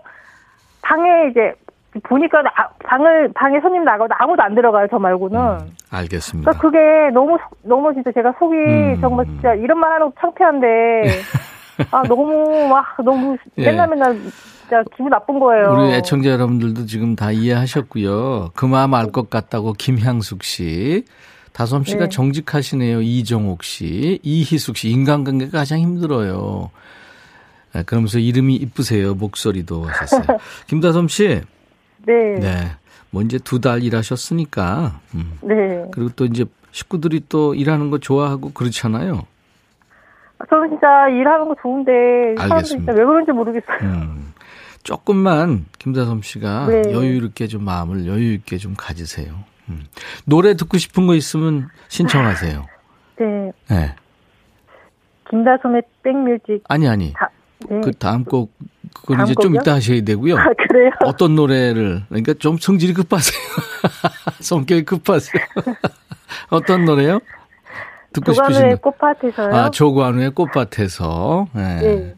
[0.83, 1.53] 방에 이제
[2.01, 2.51] 보니까 나,
[2.85, 5.39] 방을 방에 손님 나가도 아무도 안 들어가요 저 말고는.
[5.41, 5.59] 음,
[5.91, 6.51] 알겠습니다.
[6.53, 8.99] 그러니까 그게 너무 너무 진짜 제가 속이 음.
[9.01, 11.03] 정말 진짜 이런 말 하는 거 창피한데
[11.91, 13.67] 아 너무 막 너무 예.
[13.67, 15.71] 맨날 맨날 진짜 기분 나쁜 거예요.
[15.73, 18.51] 우리 애청자 여러분들도 지금 다 이해하셨고요.
[18.55, 21.05] 그 마음 알 것 같다고 김향숙 씨.
[21.53, 22.09] 다솜 씨가 네.
[22.09, 23.03] 정직하시네요.
[23.03, 24.19] 이정옥 씨.
[24.23, 24.89] 이희숙 씨.
[24.89, 26.71] 인간관계가 가장 힘들어요.
[27.75, 29.13] 네, 그러면서 이름이 이쁘세요.
[29.15, 30.39] 목소리도 하셨어요.
[30.69, 31.43] 김다솜 씨.
[32.07, 32.35] 네.
[32.41, 32.55] 네.
[33.11, 35.01] 뭐 이제 두 달 일하셨으니까.
[35.15, 35.39] 음.
[35.43, 35.85] 네.
[35.93, 39.23] 그리고 또 이제 식구들이 또 일하는 거 좋아하고 그렇잖아요.
[40.49, 43.79] 저는 진짜 일하는 거 좋은데 사람들이 진짜 왜 그런지 모르겠어요.
[43.83, 44.33] 음.
[44.83, 46.83] 조금만 김다솜 씨가 네.
[46.93, 49.33] 여유 있게 좀 마음을 여유 있게 좀 가지세요.
[49.69, 49.85] 음.
[50.25, 52.67] 노래 듣고 싶은 거 있으면 신청하세요.
[53.21, 53.53] 네.
[53.71, 53.95] 네.
[55.31, 56.65] 김다솜의 백뮤직.
[56.69, 57.13] 아니 아니.
[57.13, 57.31] 다,
[57.71, 57.81] 네.
[57.85, 58.53] 그 다음 곡
[58.95, 60.37] 그건 이제 좀 이따 하셔야 되고요.
[60.37, 60.91] 아, 그래요?
[61.05, 63.41] 어떤 노래를 그러니까 좀 성질이 급하세요.
[64.41, 65.43] 성격이 급하세요.
[66.51, 67.21] 어떤 노래요?
[68.13, 69.55] 듣고 싶으신 조관우의 꽃밭에서요.
[69.55, 71.49] 아, 조관우의 꽃밭에서.
[71.55, 71.81] 네.
[71.81, 72.15] 네.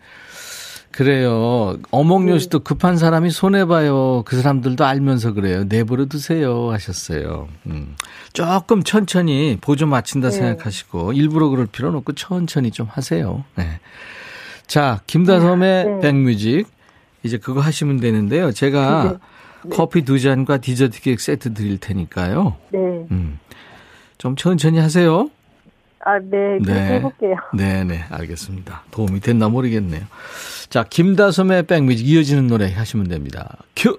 [0.90, 1.76] 그래요.
[1.90, 2.62] 어몽요 씨도 네.
[2.62, 4.22] 급한 사람이 손해봐요.
[4.24, 5.64] 그 사람들도 알면서 그래요.
[5.64, 6.70] 내버려 두세요.
[6.70, 7.48] 하셨어요.
[7.66, 7.96] 음.
[8.32, 10.36] 조금 천천히 보조 맞춘다 네.
[10.36, 13.42] 생각하시고, 일부러 그럴 필요는 없고, 천천히 좀 하세요.
[13.56, 13.80] 네.
[14.66, 16.00] 자, 김다솜의 네.
[16.00, 16.66] 백뮤직.
[17.22, 18.52] 이제 그거 하시면 되는데요.
[18.52, 19.18] 제가
[19.62, 19.70] 네.
[19.70, 22.56] 커피 두 잔과 디저트 케이크 세트 드릴 테니까요.
[22.70, 22.78] 네.
[23.10, 23.38] 음.
[24.18, 25.30] 좀 천천히 하세요.
[26.00, 26.58] 아, 네.
[26.60, 26.96] 네.
[26.96, 27.36] 해볼게요.
[27.54, 28.00] 네, 네.
[28.10, 28.82] 알겠습니다.
[28.90, 30.02] 도움이 됐나 모르겠네요.
[30.68, 33.56] 자, 김다솜의 백뮤직 이어지는 노래 하시면 됩니다.
[33.74, 33.98] 큐!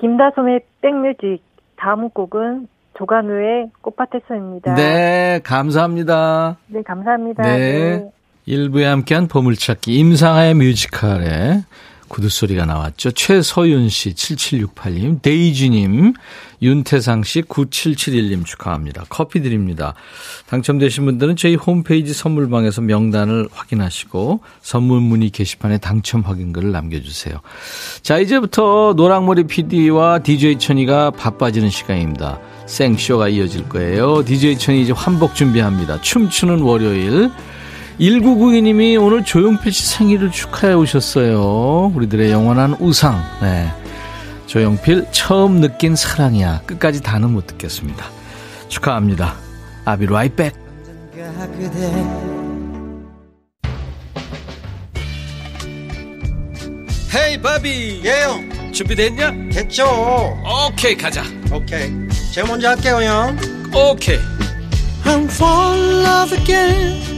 [0.00, 1.42] 김다솜의 백뮤직
[1.76, 4.74] 다음 곡은 조간우의 꽃밭에서입니다.
[4.74, 6.56] 네, 감사합니다.
[6.68, 7.42] 네, 감사합니다.
[7.42, 7.58] 네.
[7.58, 8.10] 네.
[8.48, 11.64] 일부에 함께한 보물찾기 임상아의 뮤지컬에
[12.08, 13.10] 구두소리가 나왔죠.
[13.10, 16.14] 최서윤 씨, 7768님, 데이지님,
[16.62, 19.04] 윤태상 씨, 9771님 축하합니다.
[19.10, 19.92] 커피 드립니다.
[20.46, 27.42] 당첨되신 분들은 저희 홈페이지 선물방에서 명단을 확인하시고 선물 문의 게시판에 당첨 확인글을 남겨주세요.
[28.00, 32.40] 자, 이제부터 노랑머리 PD와 DJ 천이가 바빠지는 시간입니다.
[32.64, 34.24] 생쇼가 이어질 거예요.
[34.24, 36.00] DJ 천이 이제 환복 준비합니다.
[36.00, 37.30] 춤추는 월요일.
[38.00, 41.92] 1992님이 오늘 조용필 씨 생일을 축하해 오셨어요.
[41.94, 43.20] 우리들의 영원한 우상.
[43.42, 43.70] 네.
[44.46, 46.62] 조용필 처음 느낀 사랑이야.
[46.64, 48.06] 끝까지 다는 못 듣겠습니다.
[48.68, 49.34] 축하합니다.
[49.84, 50.58] I'll be right back.
[57.14, 59.32] 헤이 바비 예영 준비됐냐?
[59.50, 59.84] 됐죠
[60.68, 61.90] 오케이 가자 오케이
[62.32, 63.36] 제가 먼저 할게요 형
[63.74, 64.18] 오케이
[65.04, 67.17] I'm fall in love again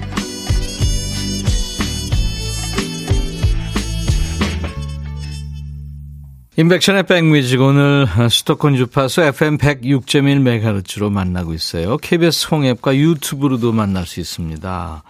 [6.57, 11.95] 인백션의 백뮤직 오늘 수도권 주파수 FM 106.1MHz로 만나고 있어요.
[11.95, 15.03] KBS 홍앱과 유튜브로도 만날 수 있습니다.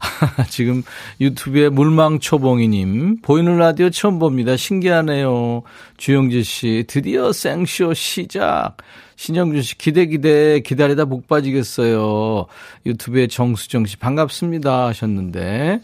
[0.50, 0.82] 지금
[1.20, 4.56] 유튜브에 물망초봉이님 보이는 라디오 처음 봅니다.
[4.56, 5.62] 신기하네요.
[5.98, 8.78] 주영지 씨 드디어 생쇼 시작.
[9.14, 12.46] 신영준 씨 기대 기대 기다리다 복 빠지겠어요.
[12.86, 15.80] 유튜브에 정수정 씨 반갑습니다 하셨는데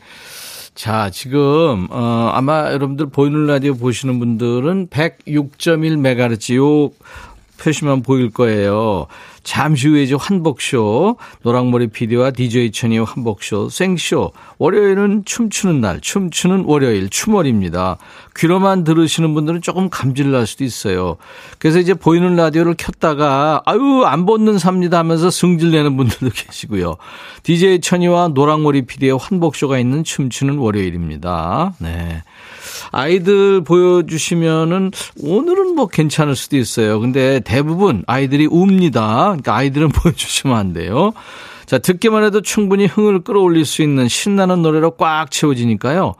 [0.74, 6.90] 자, 지금, 어, 아마 여러분들 보이는 라디오 보시는 분들은 106.1MHz 요
[7.64, 9.06] 표시만 보일 거예요.
[9.42, 14.32] 잠시 후에 이제 환복쇼, 노랑머리 PD와 DJ 천이의 환복쇼, 생쇼.
[14.58, 17.96] 월요일은 춤추는 날, 춤추는 월요일, 춤월입니다.
[18.36, 21.16] 귀로만 들으시는 분들은 조금 감질 날 수도 있어요.
[21.58, 26.96] 그래서 이제 보이는 라디오를 켰다가, 아유, 안 벗는 삽니다 하면서 승질 내는 분들도 계시고요.
[27.42, 31.74] DJ 천이와 노랑머리 PD의 환복쇼가 있는 춤추는 월요일입니다.
[31.78, 32.22] 네.
[32.94, 37.00] 아이들 보여주시면은 오늘은 뭐 괜찮을 수도 있어요.
[37.00, 39.24] 근데 대부분 아이들이 웁니다.
[39.24, 41.12] 그러니까 아이들은 보여주시면 안 돼요.
[41.66, 46.14] 자, 듣기만 해도 충분히 흥을 끌어올릴 수 있는 신나는 노래로 꽉 채워지니까요.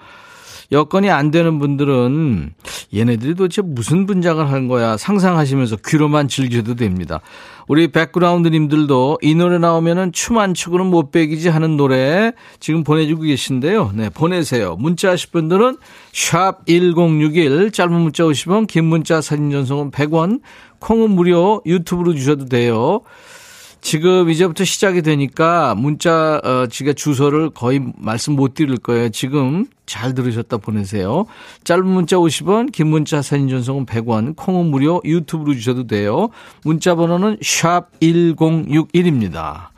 [0.75, 2.53] 여건이 안 되는 분들은
[2.93, 7.21] 얘네들이 도대체 무슨 분장을 하는 거야 상상하시면서 귀로만 즐겨도 됩니다.
[7.69, 13.93] 우리 백그라운드님들도 이 노래 나오면은 춤 안 추고는 못 배기지 하는 노래 지금 보내주고 계신데요.
[13.95, 14.75] 네, 보내세요.
[14.77, 15.77] 문자 하실 분들은
[16.13, 20.41] 샵 1061, 짧은 문자 50원, 긴 문자 사진 전송은 100원,
[20.81, 23.03] 콩은 무료, 유튜브로 주셔도 돼요.
[23.85, 29.11] 지금 이제부터 시작이 되니까 문자 어 지가 주소를 거의 말씀 못 드릴 거예요.
[29.11, 31.27] 지금 잘 들으셨다 보내세요.
[31.65, 36.31] 짧은 문자 50원, 긴 문자 사진 전송은 100원, 콩은 무료, 유튜브로 주셔도 돼요.
[36.65, 39.69] 문자 번호는 샵 1061입니다.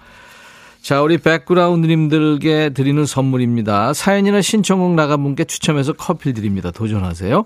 [0.83, 3.92] 자, 우리 백그라운드님들께 드리는 선물입니다.
[3.92, 6.71] 사연이나 신청곡 나간 분께 추첨해서 커피 드립니다.
[6.71, 7.45] 도전하세요.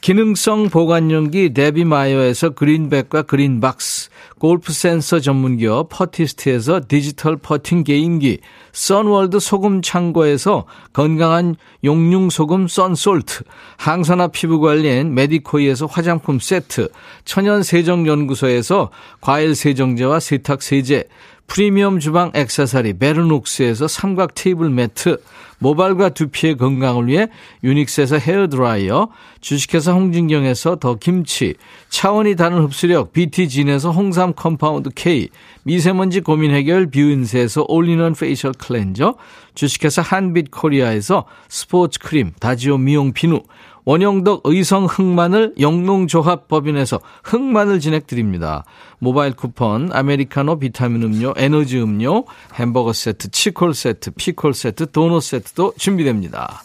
[0.00, 4.08] 기능성 보관용기 데비마이어에서 그린백과 그린박스
[4.38, 8.38] 골프 센서 전문기업 퍼티스트에서 디지털 퍼팅 게임기,
[8.72, 13.44] 선월드 소금 창고에서 건강한 용융 소금 썬솔트,
[13.76, 16.88] 항산화 피부 관리엔 메디코이에서 화장품 세트,
[17.26, 18.88] 천연 세정 연구소에서
[19.20, 21.04] 과일 세정제와 세탁 세제,
[21.50, 25.20] 프리미엄 주방 액세서리 베르녹스에서 삼각 테이블 매트,
[25.58, 27.26] 모발과 두피의 건강을 위해
[27.64, 29.08] 유닉스에서 헤어드라이어,
[29.40, 31.54] 주식회사 홍진경에서 더 김치,
[31.88, 35.28] 차원이 다른 흡수력 BT진에서 홍삼 compound K,
[35.64, 39.16] 미세먼지 고민 해결 뷰인세에서 all-in-one facial cleanser,
[39.56, 43.42] 주식회사 한빛 코리아에서 스포츠 크림, 다지오 미용 비누,
[43.84, 48.64] 원형덕 의성 흑마늘 영농조합법인에서 흑마늘 진액 드립니다.
[48.98, 55.74] 모바일 쿠폰, 아메리카노 비타민 음료, 에너지 음료, 햄버거 세트, 치콜 세트, 피콜 세트, 도넛 세트도
[55.76, 56.62] 준비됩니다.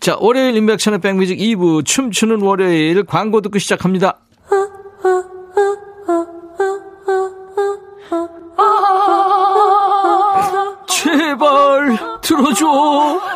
[0.00, 4.18] 자, 월요일 인백션의 백뮤직 2부 춤추는 월요일 광고 듣고 시작합니다.
[10.88, 13.35] 제발 들어줘.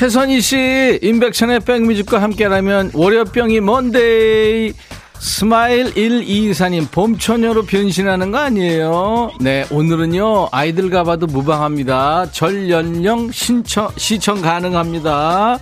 [0.00, 4.72] 최선희 씨, 임백천의 백뮤직과 함께라면 월요병이 Monday.
[5.18, 9.32] 스마일 124님, 봄처녀로 변신하는 거 아니에요?
[9.42, 12.30] 네, 오늘은요, 아이들과 봐도 무방합니다.
[12.32, 15.58] 전연령 신청, 시청 가능합니다.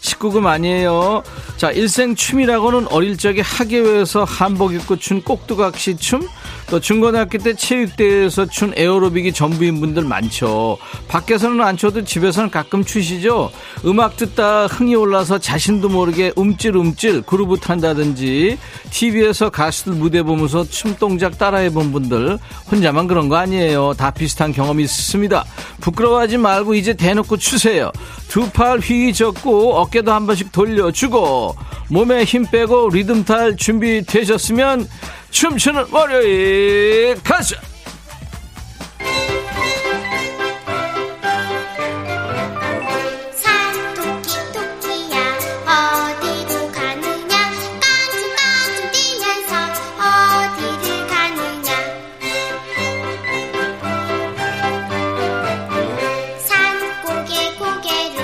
[0.00, 1.24] 19금 아니에요.
[1.56, 6.20] 자, 일생 춤이라고는 어릴 적에 학예회에서 한복 입고 춘 꼭두각시 춤?
[6.72, 10.78] 또 중고등학교 때 체육대회에서 춘 에어로빅이 전부인 분들 많죠.
[11.06, 13.50] 밖에서는 안 춰도 집에서는 가끔 추시죠.
[13.84, 18.56] 음악 듣다 흥이 올라서 자신도 모르게 움찔움찔 그루브 탄다든지
[18.90, 22.38] TV에서 가수들 무대 보면서 춤 동작 따라해 본 분들
[22.70, 23.92] 혼자만 그런 거 아니에요.
[23.98, 25.44] 다 비슷한 경험이 있습니다.
[25.82, 27.92] 부끄러워하지 말고 이제 대놓고 추세요.
[28.28, 31.54] 두 팔 휘 젓고 어깨도 한 번씩 돌려주고
[31.90, 34.88] 몸에 힘 빼고 리듬 탈 준비 되셨으면
[35.32, 37.56] 춤추는 월요일 가자
[43.34, 45.16] 산토끼 토끼야
[45.66, 47.34] 어디로 가느냐?
[47.80, 49.52] 깡충깡충 뛰면서
[49.98, 51.68] 어디를 가느냐?
[56.38, 56.50] 산
[57.02, 58.16] 고개 고개를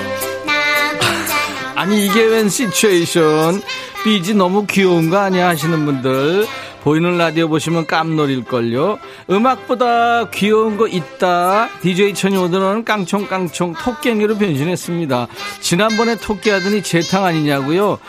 [0.45, 0.51] 나
[0.91, 1.33] 혼자
[1.73, 3.61] 넘어 아니 이게 웬 시츄에이션
[4.03, 6.47] 삐지 너무 귀여운 거 아니야 하시는 분들
[6.83, 8.99] 보이는 라디오 보시면 깜놀일걸요.
[9.29, 11.69] 음악보다 귀여운 거 있다.
[11.81, 15.27] DJ 천이 오늘은 깡총깡총 토깽이로 변신했습니다.
[15.59, 17.99] 지난번에 토끼 하더니 재탕 아니냐고요?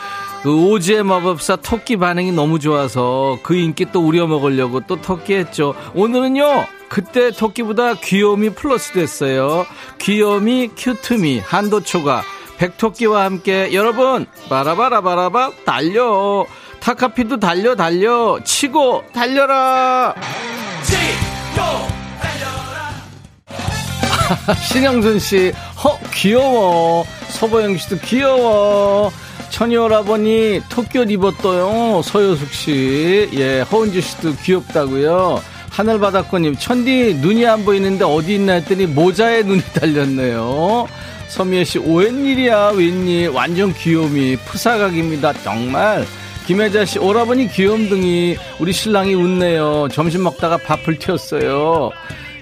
[0.43, 5.75] 그 오지의 마법사 토끼 반응이 너무 좋아서 그 인기 또 우려먹으려고 또 토끼 했죠.
[5.93, 9.65] 오늘은요 그때 토끼보다 귀여움이 플러스 됐어요.
[9.99, 12.23] 귀여움이 큐트미 한도초가
[12.57, 16.45] 백토끼와 함께 여러분 바라바라바라바 달려
[16.81, 20.13] 타카피도 달려 달려 치고 달려라
[24.63, 25.51] 신영준 씨,
[25.83, 27.05] 허, 귀여워.
[27.29, 29.11] 서보영 씨도 귀여워.
[29.49, 32.01] 천이오라버니 토끼 옷 입었어요.
[32.01, 33.29] 서효숙 씨.
[33.33, 35.41] 예, 허은주 씨도 귀엽다고요.
[35.69, 40.87] 하늘바닷꽃님, 천디 눈이 안 보이는데 어디 있나 했더니 모자에 눈이 달렸네요.
[41.27, 43.29] 서미애 씨, 웬일이야, 웬일.
[43.29, 44.37] 완전 귀요미.
[44.45, 45.33] 푸사각입니다.
[45.43, 46.05] 정말.
[46.51, 48.35] 김혜자 씨, 오라버니 귀염둥이.
[48.59, 49.87] 우리 신랑이 웃네요.
[49.89, 51.91] 점심 먹다가 밥을 튀었어요.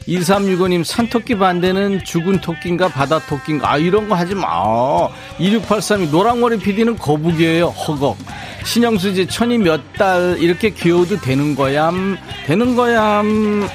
[0.08, 3.72] 2365님, 산토끼 반대는 죽은 토끼인가 바다 토끼인가.
[3.74, 4.48] 아, 이런 거 하지 마.
[5.38, 7.68] 2683이 노랑머리 PD는 거북이에요.
[7.68, 8.18] 허걱.
[8.66, 12.18] 신영수 씨, 천이 몇 달 이렇게 귀여워도 되는 거얌.
[12.48, 13.70] 되는 거얌.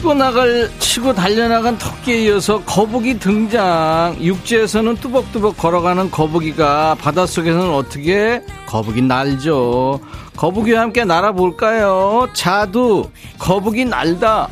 [0.00, 4.16] 치고 나갈 치고 달려나간 토끼에 이어서 거북이 등장.
[4.18, 10.00] 육지에서는 뚜벅뚜벅 걸어가는 거북이가 바닷속에서는 어떻게 거북이 날죠?
[10.36, 12.28] 거북이와 함께 날아볼까요?
[12.32, 14.48] 자두 거북이 날다.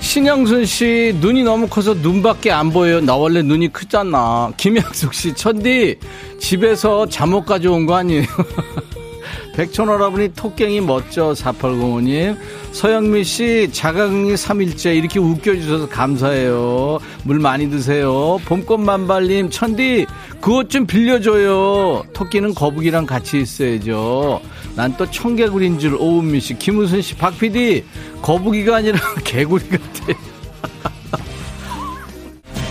[0.00, 3.00] 신영순 씨 눈이 너무 커서 눈밖에 안 보여요.
[3.00, 4.50] 나 원래 눈이 크잖아.
[4.56, 6.00] 김양숙 씨 천디
[6.40, 8.24] 집에서 잠옷 가져온 거 아니에요?
[9.54, 12.36] 백촌오라버니 토깽이 멋져 4805님
[12.72, 16.98] 서영미 씨 자가격리 3일째 이렇게 웃겨주셔서 감사해요.
[17.24, 18.38] 물 많이 드세요.
[18.46, 20.06] 봄꽃 만발님 천디
[20.40, 22.04] 그것 좀 빌려줘요.
[22.12, 24.40] 토끼는 거북이랑 같이 있어야죠.
[24.76, 27.84] 난 또 청개구리인 줄 오은미 씨 김우순 씨 박PD
[28.22, 30.06] 거북이가 아니라 개구리 같아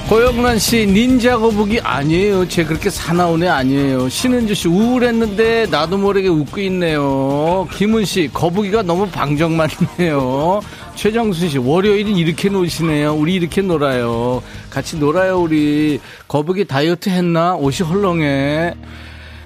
[0.09, 2.47] 고영란 씨, 닌자 거북이 아니에요.
[2.47, 4.09] 쟤 그렇게 사나운 애 아니에요.
[4.09, 7.67] 신은주 씨, 우울했는데 나도 모르게 웃고 있네요.
[7.73, 10.61] 김은 씨, 거북이가 너무 방정만이네요.
[10.95, 13.13] 최정순 씨, 월요일은 이렇게 노시네요.
[13.13, 14.41] 우리 이렇게 놀아요.
[14.71, 15.99] 같이 놀아요, 우리.
[16.27, 17.53] 거북이 다이어트 했나?
[17.53, 18.73] 옷이 헐렁해.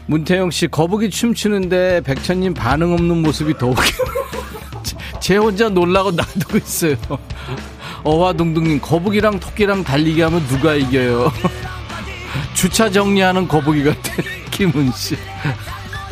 [0.06, 3.82] 문태영 씨, 거북이 춤추는데 백천님 반응 없는 모습이 더 웃겨.
[5.19, 6.95] 쟤 혼자 놀라고 놔두고 있어요.
[8.04, 11.32] 어화동동님 거북이랑 토끼랑 달리기 하면 누가 이겨요?
[12.54, 14.13] 주차 정리하는 거북이 같아.
[14.52, 15.18] 김은 씨.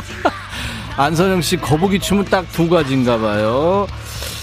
[0.97, 3.87] 안선영 씨 거북이 춤은 딱 두 가지인가 봐요.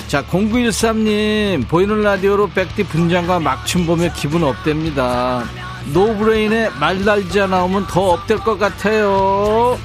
[0.08, 5.44] 자, 0913님, 보이는 라디오로 백디 분장과 막춤 보며 기분 up됩니다.
[5.92, 9.78] 노브레인에 말달리자 나오면 더 up될 것 같아요.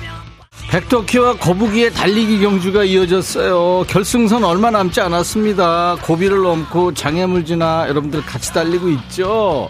[0.73, 3.85] 백토키와 거북이의 달리기 경주가 이어졌어요.
[3.87, 5.97] 결승선 얼마 남지 않았습니다.
[6.01, 9.69] 고비를 넘고 장애물 지나 여러분들 같이 달리고 있죠.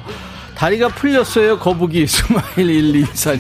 [0.55, 1.59] 다리가 풀렸어요.
[1.59, 3.33] 거북이 스마일 1, 2, 4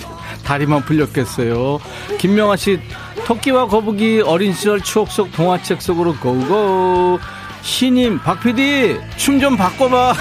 [0.43, 1.79] 다리만 풀렸겠어요.
[2.17, 2.81] 김명아 씨
[3.23, 7.21] 토끼와 거북이 어린 시절 추억 속 동화책 속으로 고고.
[7.61, 10.13] 신임 박PD 춤 좀 바꿔봐.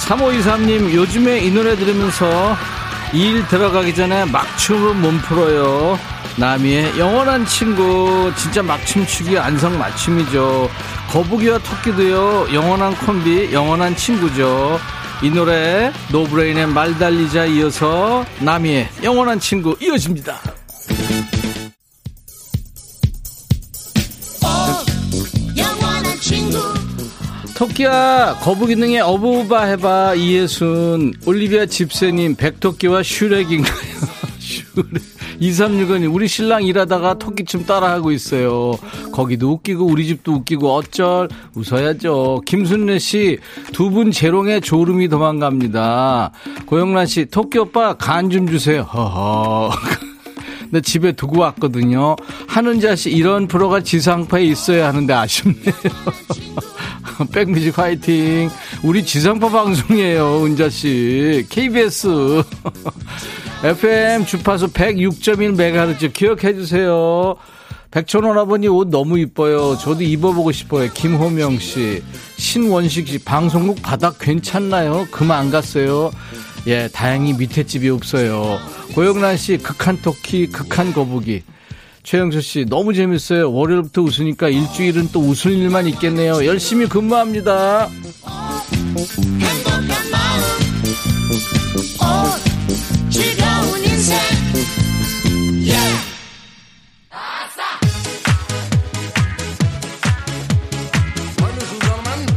[0.00, 2.56] 3523님 요즘에 이 노래 들으면서
[3.12, 5.98] 일 들어가기 전에 막춤으로 몸 풀어요.
[6.36, 10.68] 나미의 영원한 친구 진짜 막춤추기 안성 맞춤이죠.
[11.10, 14.78] 거북이와 토끼도요 영원한 콤비 영원한 친구죠.
[15.22, 20.55] 이 노래 노브레인의 말 달리자 이어서 나미의 영원한 친구 이어집니다.
[27.56, 31.14] 토끼야 거북이 등에 어부바 해봐 이예순.
[31.26, 33.72] 올리비아 집세님 백토끼와 슈렉인가요?
[34.38, 35.02] 슈렉.
[35.40, 38.72] 2365님 우리 신랑 일하다가 토끼춤 따라하고 있어요.
[39.12, 41.28] 거기도 웃기고 우리 집도 웃기고 어쩔.
[41.54, 42.42] 웃어야죠.
[42.46, 43.38] 김순례 씨
[43.72, 46.32] 두 분 재롱에 졸음이 도망갑니다.
[46.66, 48.82] 고영란 씨 토끼 오빠 간 좀 주세요.
[48.82, 49.70] 허허
[50.70, 52.16] 나 집에 두고 왔거든요
[52.48, 55.74] 하는자 씨 이런 프로가 지상파에 있어야 하는데 아쉽네요
[57.32, 58.50] 백뮤직 화이팅.
[58.82, 61.46] 우리 지상파 방송이에요, 은자 씨.
[61.48, 62.42] KBS.
[63.64, 67.36] FM 주파수 106.1MHz 기억해 주세요.
[67.90, 69.78] 백천원 아버님 옷 너무 이뻐요.
[69.78, 70.90] 저도 입어보고 싶어요.
[70.92, 72.02] 김호명 씨.
[72.36, 73.18] 신원식 씨.
[73.18, 75.06] 방송국 바닥 괜찮나요?
[75.10, 76.10] 그만 안 갔어요.
[76.66, 78.58] 예, 다행히 밑에 집이 없어요.
[78.94, 79.58] 고영란 씨.
[79.58, 81.42] 극한 토끼, 극한 거북이.
[82.02, 83.52] 최영수 씨, 너무 재밌어요.
[83.52, 86.44] 월요일부터 웃으니까 일주일은 또 웃을 일만 있겠네요.
[86.46, 87.88] 열심히 근무합니다.
[93.84, 94.18] 인생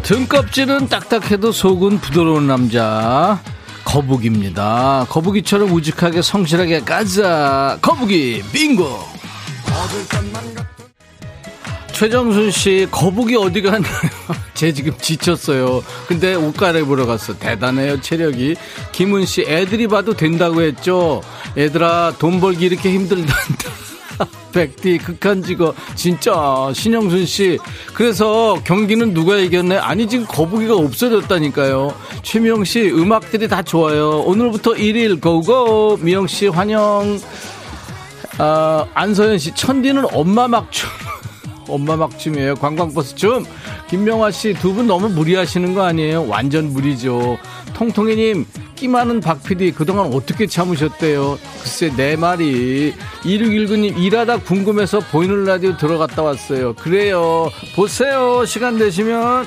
[0.03, 3.39] 등껍질은 딱딱해도 속은 부드러운 남자.
[3.89, 5.07] 거북입니다.
[5.09, 7.79] 거북이처럼 우직하게 성실하게 가자.
[7.81, 8.99] 거북이 빙고.
[11.91, 13.91] 최정순 씨, 거북이 어디 갔나요?
[14.53, 15.83] 쟤 지금 지쳤어요.
[16.07, 17.37] 근데 옷 갈아입으러 갔어.
[17.37, 18.55] 대단해요, 체력이.
[18.91, 21.23] 김은 씨, 애들이 봐도 된다고 했죠?
[21.57, 23.33] 애들아, 돈 벌기 이렇게 힘들단다.
[24.53, 25.75] 백디, 극한 직업.
[25.95, 27.57] 진짜, 신영순 씨.
[27.93, 29.77] 그래서 경기는 누가 이겼네?
[29.77, 31.93] 아니, 지금 거북이가 없어졌다니까요.
[32.23, 34.19] 최미영 씨, 음악들이 다 좋아요.
[34.21, 35.97] 오늘부터 1일 고고.
[35.97, 37.19] 미영 씨, 환영.
[38.37, 41.08] 아, 안서연 씨, 천디는 엄마 막춤.
[41.69, 42.55] 엄마 막춤이에요.
[42.55, 43.45] 관광버스 춤.
[43.89, 46.27] 김명화 씨, 두 분 너무 무리하시는 거 아니에요?
[46.27, 47.37] 완전 무리죠.
[47.73, 48.45] 통통이님,
[48.75, 51.37] 끼 많은 박 PD, 그동안 어떻게 참으셨대요?
[51.61, 52.93] 글쎄, 내 말이.
[53.23, 56.73] 2619님, 일하다 궁금해서 보이는 라디오 들어갔다 왔어요.
[56.75, 57.49] 그래요.
[57.75, 58.45] 보세요.
[58.45, 59.45] 시간 되시면.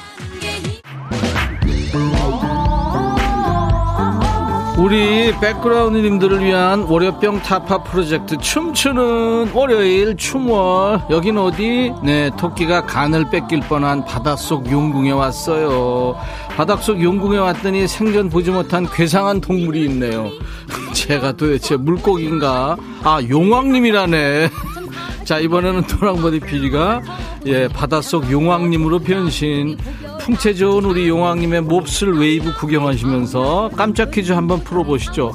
[4.83, 11.03] 우리 백그라운드님들을 위한 월요병 타파 프로젝트 춤추는 월요일 춤월.
[11.09, 11.93] 여긴 어디?
[12.03, 16.17] 네 토끼가 간을 뺏길 뻔한 바닷속 용궁에 왔어요.
[16.57, 20.29] 바닷속 용궁에 왔더니 생전 보지 못한 괴상한 동물이 있네요.
[20.95, 22.77] 쟤가 도대체 물고기인가?
[23.05, 24.51] 아 용왕님이라네.
[25.23, 27.03] 자 이번에는 도랑버디 PD가
[27.47, 29.79] 예 바닷속 용왕님으로 변신
[30.23, 35.33] 풍채 좋은 우리 용왕님의 몹쓸 웨이브 구경하시면서 깜짝 퀴즈 한번 풀어보시죠.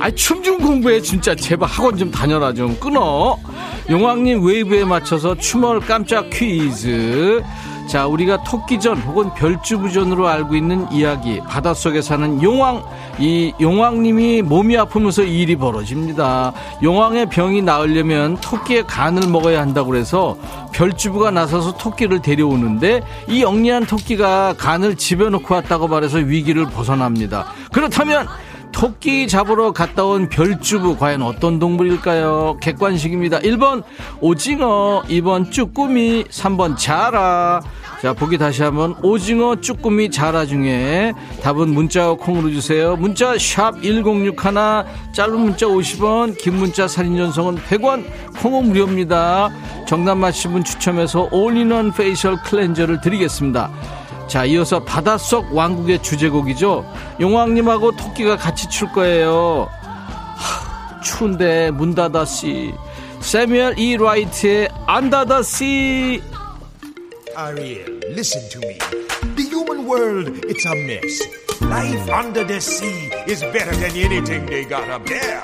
[0.00, 1.02] 아이 춤좀 공부해.
[1.02, 3.36] 진짜 제발 학원 좀 다녀라 좀 끊어.
[3.90, 7.42] 용왕님 웨이브에 맞춰서 춤을 깜짝 퀴즈
[7.86, 12.82] 자, 우리가 토끼전 혹은 별주부전으로 알고 있는 이야기, 바닷속에 사는 용왕,
[13.18, 16.52] 이 용왕님이 몸이 아프면서 이 일이 벌어집니다.
[16.82, 20.36] 용왕의 병이 나으려면 토끼의 간을 먹어야 한다고 그래서
[20.72, 27.46] 별주부가 나서서 토끼를 데려오는데 이 영리한 토끼가 간을 집에 놓고 왔다고 말해서 위기를 벗어납니다.
[27.72, 28.26] 그렇다면
[28.74, 32.58] 토끼 잡으러 갔다 온 별주부 과연 어떤 동물일까요?
[32.60, 33.38] 객관식입니다.
[33.38, 33.84] 1번
[34.20, 37.60] 오징어, 2번 쭈꾸미, 3번 자라.
[38.02, 42.96] 자, 보기 다시 한번 오징어, 쭈꾸미, 자라 중에 답은 문자와 콩으로 주세요.
[42.96, 44.34] 문자 샵 1061,
[45.14, 48.04] 짧은 문자 50원, 긴 문자 살인 전송은 100원,
[48.42, 49.50] 콩은 무료입니다.
[49.86, 53.70] 정답 맞히신 분 추첨해서 올인원 페이셜 클렌저를 드리겠습니다.
[54.26, 56.84] 자, 이어서 바닷속 왕국의 주제곡이죠.
[57.20, 59.68] 용왕님하고 토끼가 같이 출 거예요.
[60.36, 62.74] 하, 추운데 문 닫았시.
[63.20, 66.22] 세뮤얼 E 라이트의 안 닫았시.
[67.36, 68.78] Ariel, listen to me.
[69.34, 71.20] The human world, it's a mess.
[71.60, 75.42] Life under the sea is better than anything they got up there.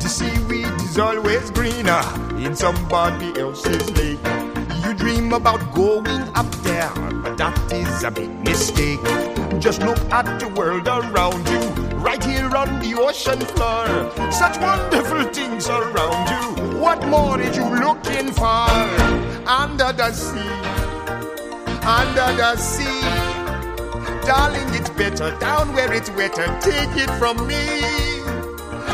[0.00, 2.02] The seaweed is always greener
[2.38, 4.35] in somebody else's lake.
[4.96, 6.90] Dream about going up there,
[7.22, 9.00] but that is a big mistake.
[9.60, 11.60] Just look at the world around you,
[11.96, 13.86] right here on the ocean floor.
[14.32, 16.78] Such wonderful things around you.
[16.80, 18.68] What more are you looking for?
[19.46, 20.54] Under the sea,
[21.84, 23.02] under the sea.
[24.26, 26.46] Darling, it's better down where it's wetter.
[26.60, 27.62] Take it from me.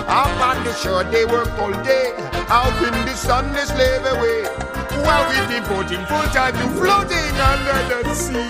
[0.06, 2.12] Up on the shore, they work all day.
[2.48, 4.71] Out in the sun, they slave away.
[5.04, 8.48] While we devoting full time to floating under the sea.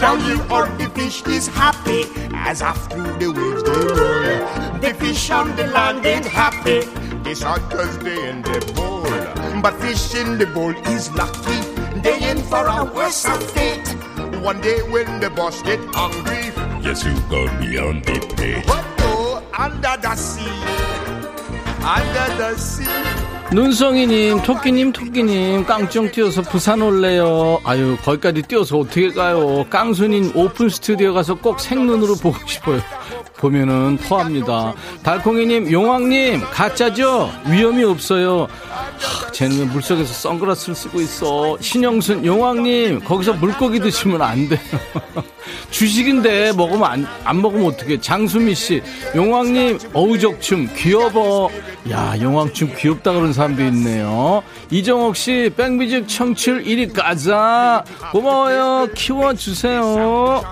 [0.00, 4.78] Down here on the fish is happy as after the waves they roll.
[4.80, 6.80] The fish on the land ain't happy.
[7.22, 9.02] They sad cause they in the bowl.
[9.62, 11.60] But fish in the bowl is lucky.
[12.00, 13.24] They in for a worse
[13.54, 13.88] fate.
[14.42, 16.50] One day when the boss get hungry,
[16.82, 18.66] yes you gonna be on the plate.
[18.66, 20.91] But sea, under the sea.
[23.52, 27.60] 눈송이님, 토끼님, 토끼님, 깡총 뛰어서 부산 올래요.
[27.64, 29.66] 아유, 거기까지 뛰어서 어떻게 가요?
[29.68, 32.80] 깡순님, 오픈 스튜디오 가서 꼭 생눈으로 보고 싶어요.
[33.36, 34.72] 보면은 토합니다.
[35.02, 37.30] 달콩이님, 용왕님, 가짜죠?
[37.46, 38.46] 위험이 없어요.
[38.98, 41.58] 하, 쟤는 왜 물속에서 선글라스를 쓰고 있어?
[41.60, 44.60] 신영순, 용왕님, 거기서 물고기 드시면 안 돼요.
[45.70, 48.00] 주식인데 먹으면 안, 안 먹으면 어떡해.
[48.00, 48.82] 장수미 씨,
[49.14, 51.50] 용왕님, 어우적춤, 귀여워.
[51.90, 54.42] 야, 용왕춤 귀엽다 그러는 사람도 있네요.
[54.70, 57.84] 이정옥 씨, 백뮤직 청취율 1위 가자.
[58.12, 58.88] 고마워요.
[58.94, 60.42] 키워주세요.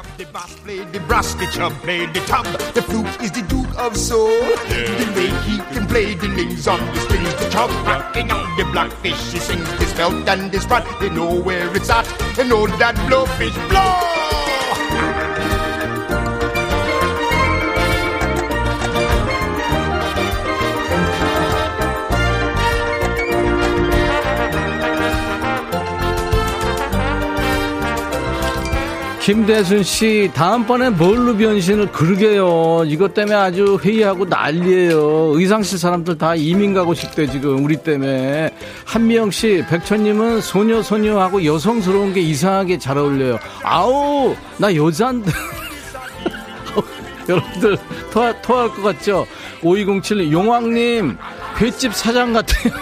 [29.20, 32.84] 김대순 씨, 다음번에 뭘로 변신을 그러게요.
[32.86, 35.32] 이것 때문에 아주 회의하고 난리예요.
[35.34, 38.50] 의상실 사람들 다 이민 가고 싶대, 지금, 우리 때문에.
[38.86, 43.38] 한미영 씨, 백천님은 소녀, 소녀하고 여성스러운 게 이상하게 잘 어울려요.
[43.62, 45.30] 아우, 나 여자인데.
[47.28, 47.76] 여러분들,
[48.10, 49.26] 토하, 토할 것 같죠?
[49.62, 51.18] 5207, 용왕님,
[51.60, 52.72] 횟집 사장 같아요.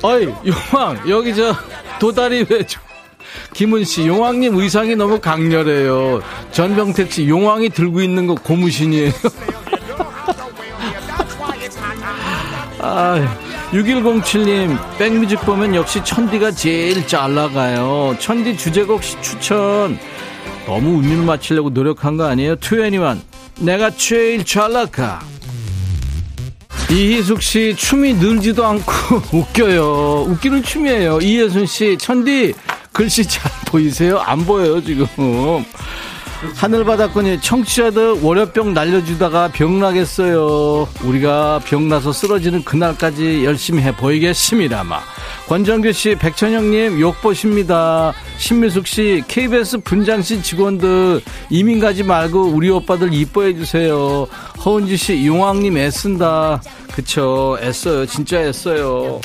[0.02, 1.54] 어이, 용왕, 여기 저,
[1.98, 2.89] 도다리 왜 좀.
[3.54, 6.22] 김은 씨, 용왕님 의상이 너무 강렬해요.
[6.52, 9.12] 전병택 씨, 용왕이 들고 있는 거 고무신이에요.
[12.82, 13.36] 아,
[13.72, 18.16] 6107님, 백뮤직 보면 역시 천디가 제일 잘 나가요.
[18.18, 19.98] 천디 주제곡 추천.
[20.66, 22.56] 너무 운율 맞추려고 노력한 거 아니에요?
[22.56, 23.20] 투애니원,
[23.58, 25.20] 내가 제일 잘 나가.
[26.90, 28.92] 이희숙 씨, 춤이 늘지도 않고
[29.36, 30.26] 웃겨요.
[30.28, 31.18] 웃기는 춤이에요.
[31.20, 32.54] 이예순 씨, 천디,
[33.00, 34.18] 글씨 잘 보이세요?
[34.18, 35.06] 안 보여요, 지금.
[36.54, 40.86] 하늘바닷권이 청취자들 월요병 날려주다가 병나겠어요.
[41.04, 45.00] 우리가 병나서 쓰러지는 그날까지 열심히 해 보이겠습니다마.
[45.48, 48.12] 권정규 씨, 백천영님 욕 보십니다.
[48.36, 54.26] 신미숙 씨, KBS 분장실 직원들 이민 가지 말고 우리 오빠들 이뻐해 주세요.
[54.62, 56.60] 허은지 씨, 용왕님 애쓴다.
[56.92, 58.04] 그쵸, 애써요.
[58.04, 59.22] 진짜 애써요.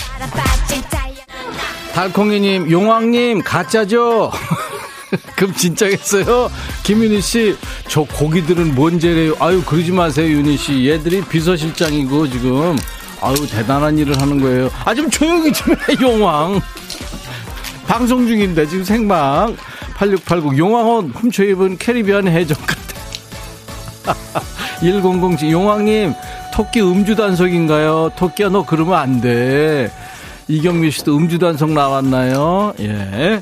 [1.95, 4.29] 달콩이님, 용왕님 가짜죠?
[5.37, 6.51] 그럼 진짜겠어요?
[6.83, 7.55] 김윤희 씨,
[7.87, 9.33] 저 고기들은 뭔 죄래요?
[9.39, 10.89] 아유, 그러지 마세요, 윤희 씨.
[10.89, 12.77] 얘들이 비서실장이고, 지금.
[13.21, 14.69] 아유, 대단한 일을 하는 거예요.
[14.83, 16.59] 아, 좀 조용히 좀 해, 용왕.
[17.87, 19.55] 방송 중인데, 지금 생방.
[19.95, 20.57] 8689.
[20.57, 22.57] 용왕은 훔쳐 입은 캐리비안 해적
[24.03, 24.43] 같아.
[24.83, 25.49] 1007.
[25.49, 26.13] 용왕님,
[26.53, 28.11] 토끼 음주 단속인가요?
[28.17, 29.89] 토끼야, 너 그러면 안 돼.
[30.47, 32.73] 이경미 씨도 음주 단속 나왔나요?
[32.79, 33.41] 예.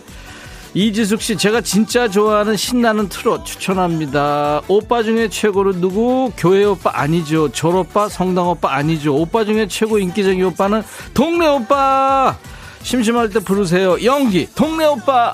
[0.75, 4.61] 이지숙 씨, 제가 진짜 좋아하는 신나는 트롯 추천합니다.
[4.67, 6.31] 오빠 중에 최고로 누구?
[6.35, 7.49] 교회 오빠 아니죠.
[7.49, 9.15] 절 오빠, 성당 오빠 아니죠.
[9.15, 10.81] 오빠 중에 최고 인기적인 오빠는
[11.13, 12.35] 동네 오빠!
[12.81, 14.03] 심심할 때 부르세요.
[14.03, 15.33] 연기, 동네 오빠!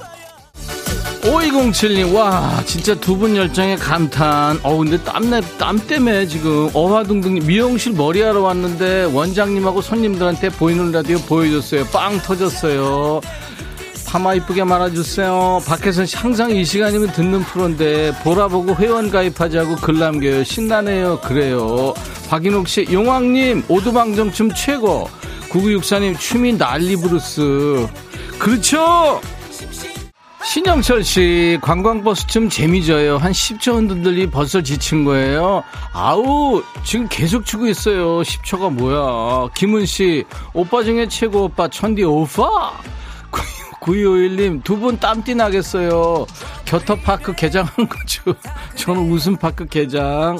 [1.22, 4.58] 5207님, 와, 진짜 두 분 열정에 감탄.
[4.64, 11.86] 어, 근데 땀내, 땀 때문에 지금 어화둥둥 미용실 머리하러 왔는데 원장님하고 손님들한테 보이는 라디오 보여줬어요.
[11.88, 13.20] 빵 터졌어요.
[14.08, 15.62] 파마 이쁘게 말아주세요.
[15.68, 20.44] 밖에서 항상 이 시간이면 듣는 프로인데 보라보고 회원 가입하자고 글 남겨요.
[20.46, 21.20] 신나네요.
[21.20, 21.94] 그래요.
[22.30, 25.10] 박인옥 씨, 용왕님 오두방정 춤 최고.
[25.50, 27.88] 9964님 춤이 난리 브루스.
[28.40, 29.20] 그렇죠.
[30.44, 33.18] 신영철 씨, 관광버스 좀 재미져요.
[33.18, 35.64] 한 10초 흔들들이 벌써 지친 거예요.
[35.94, 38.22] 아우, 지금 계속 추고 있어요.
[38.22, 39.50] 10초가 뭐야.
[39.54, 40.24] 김은 씨,
[40.54, 42.72] 오빠 중에 최고 오빠, 천디 오빠?
[43.82, 46.26] 9251님, 두 분 땀띠 나겠어요.
[46.66, 48.34] 겨터파크 개장한 거죠.
[48.76, 50.38] 저는 웃음파크 개장.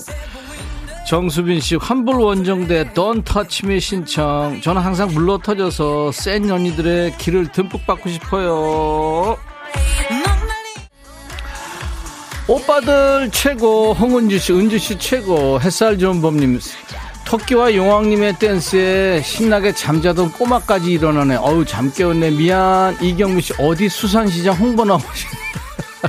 [1.08, 4.60] 정수빈 씨, 환불 원정대 Touch Me 신청.
[4.62, 9.38] 저는 항상 물러 터져서 센 언니들의 길을 듬뿍 받고 싶어요.
[12.50, 16.60] 오빠들 최고, 홍은주 씨, 은주 씨 최고, 햇살 좋은 범님,
[17.24, 21.36] 토끼와 용왕님의 댄스에 신나게 잠자던 꼬마까지 일어나네.
[21.36, 22.32] 어우, 잠 깨웠네.
[22.32, 22.98] 미안.
[23.00, 25.28] 이경미 씨, 어디 수산시장 홍보 나오시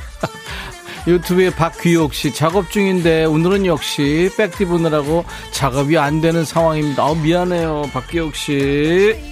[1.07, 7.05] 유튜브에 박귀옥 씨, 작업 중인데 오늘은 역시 백디 보느라고 작업이 안 되는 상황입니다.
[7.05, 7.91] 어, 미안해요.
[7.93, 9.30] 박귀옥 씨.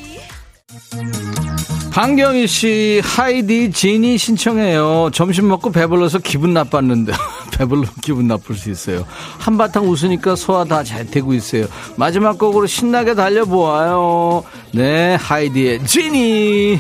[1.99, 5.11] 강경희 씨, 하이디 진이 신청해요.
[5.13, 7.13] 점심 먹고 배불러서 기분 나빴는데.
[7.59, 9.05] 배불러 기분 나쁠 수 있어요.
[9.41, 11.67] 한바탕 웃으니까 소화 다 잘 되고 있어요.
[11.97, 14.45] 마지막 곡으로 신나게 달려보아요.
[14.75, 16.79] 네, 하이디의 진이.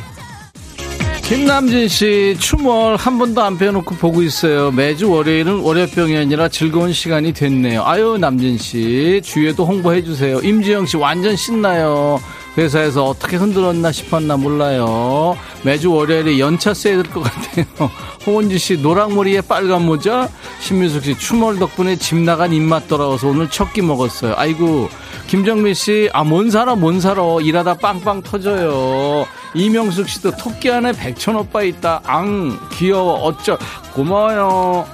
[1.25, 4.71] 김남진 씨, 춤을 한 번도 안 빼놓고 보고 있어요.
[4.71, 7.83] 매주 월요일은 월요병이 아니라 즐거운 시간이 됐네요.
[7.85, 10.43] 아유, 남진 씨, 주위에도 홍보해주세요.
[10.43, 12.21] 임지영 씨, 완전 신나요.
[12.59, 15.37] 회사에서 어떻게 흔들었나 싶었나 몰라요.
[15.63, 17.65] 매주 월요일에 연차 써야 될 것 같아요.
[18.27, 20.29] 홍은지 씨 노랑머리에 빨간 모자,
[20.61, 24.35] 신민숙 씨 추몰 덕분에 집 나간 입맛 돌아와서 오늘 첫 끼 먹었어요.
[24.37, 24.89] 아이고
[25.29, 27.23] 김정민 씨, 아, 뭔 살아, 뭔 살아.
[27.41, 29.27] 일하다 빵빵 터져요.
[29.55, 32.01] 이명숙 씨도 토끼 안에 백천 오빠 있다.
[32.05, 33.13] 앙, 귀여워.
[33.25, 33.59] 어쩌,
[33.95, 34.87] 고마워요.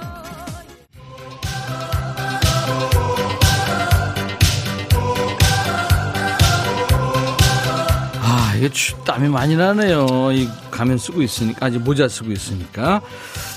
[8.65, 10.31] 이게 추, 땀이 많이 나네요.
[10.31, 13.01] 이 가면 쓰고 있으니까, 아직 모자 쓰고 있으니까.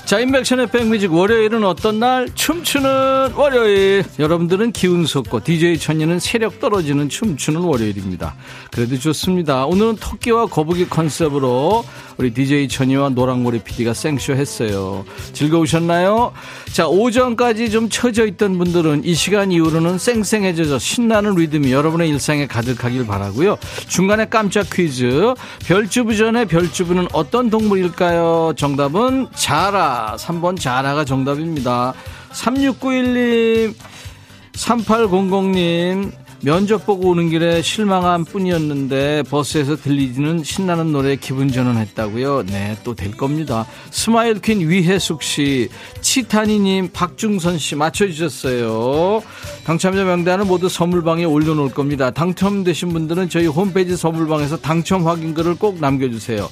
[0.09, 2.27] 자, 인백션의 백뮤직 월요일은 어떤 날?
[2.33, 4.03] 춤추는 월요일.
[4.17, 8.33] 여러분들은 기운 솟고 DJ 천이는 세력 떨어지는 춤추는 월요일입니다.
[8.71, 9.67] 그래도 좋습니다.
[9.67, 11.85] 오늘은 토끼와 거북이 컨셉으로
[12.17, 15.05] 우리 DJ 천이와 노랑머리 PD가 생쇼 했어요.
[15.33, 16.33] 즐거우셨나요?
[16.73, 23.05] 자, 오전까지 좀 처져 있던 분들은 이 시간 이후로는 쌩쌩해져서 신나는 리듬이 여러분의 일상에 가득하길
[23.05, 23.59] 바라고요.
[23.87, 25.35] 중간에 깜짝 퀴즈.
[25.65, 28.53] 별주부전에 별주부는 어떤 동물일까요?
[28.57, 29.98] 정답은 자라.
[30.17, 31.93] 3번 자라가 정답입니다.
[32.31, 33.73] 3691님,
[34.53, 42.43] 3800님, 면접 보고 오는 길에 실망한 뿐이었는데 버스에서 들리지는 신나는 노래 기분 전환했다고요.
[42.43, 43.65] 네, 또 될 겁니다.
[43.91, 45.67] 스마일 퀸 위혜숙 씨,
[45.99, 49.21] 치타니님, 박중선 씨 맞춰주셨어요.
[49.65, 52.09] 당첨자 명단은 모두 선물방에 올려놓을 겁니다.
[52.11, 56.49] 당첨되신 분들은 저희 홈페이지 선물방에서 당첨 확인글을 꼭 남겨주세요.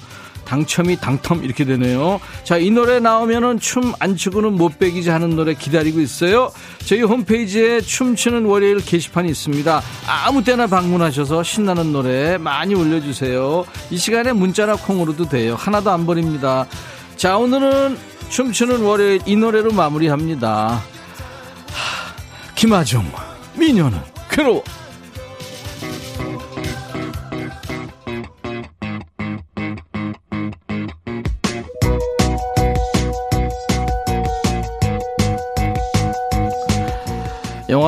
[0.48, 2.22] 당첨이 당첨 이렇게 되네요.
[2.46, 6.52] 자, 이 노래 나오면은 춤 안 추고는 못 빼기지 하는 노래 기다리고 있어요.
[6.86, 9.82] 저희 홈페이지에 춤추는 월요일 게시판이 있습니다.
[10.08, 13.66] 아무 때나 방문하셔서 신나는 노래 많이 올려주세요.
[13.90, 15.56] 이 시간에 문자나 콩으로도 돼요.
[15.56, 16.68] 하나도 안 버립니다.
[17.18, 17.98] 자, 오늘은
[18.30, 20.48] 춤추는 월요일 이 노래로 마무리합니다.
[20.48, 23.10] 하, 김아중,
[23.56, 24.64] 미녀는 괴로워.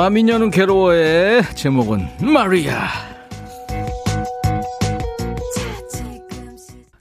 [0.10, 2.88] 미녀는 괴로워의 제목은 마리아.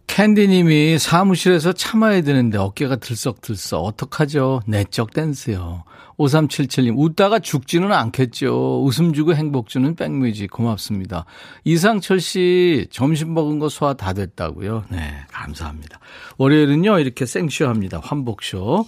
[0.06, 4.62] 캔디님이 사무실에서 참아야 되는데 어깨가 들썩들썩 어떡하죠?
[4.66, 5.84] 내적 댄스요.
[6.18, 8.82] 5377님 웃다가 죽지는 않겠죠.
[8.84, 11.24] 웃음 주고 행복 주는 백뮤직 고맙습니다.
[11.62, 14.86] 이상철 씨 점심 먹은 거 소화 다 됐다고요.
[14.88, 14.98] 네
[15.30, 16.00] 감사합니다.
[16.36, 18.00] 월요일은요 이렇게 생쇼합니다.
[18.02, 18.86] 환복쇼.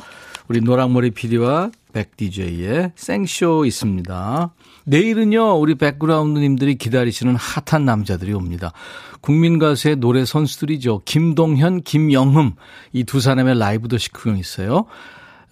[0.50, 4.52] 우리 노랑머리 PD와 백 DJ의 생쇼 있습니다.
[4.82, 8.72] 내일은요, 우리 백그라운드님들이 기다리시는 핫한 남자들이 옵니다.
[9.20, 11.02] 국민 가수의 노래 선수들이죠.
[11.04, 12.54] 김동현, 김영흠.
[12.94, 14.86] 이 두 사람의 라이브 도시 구경 있어요.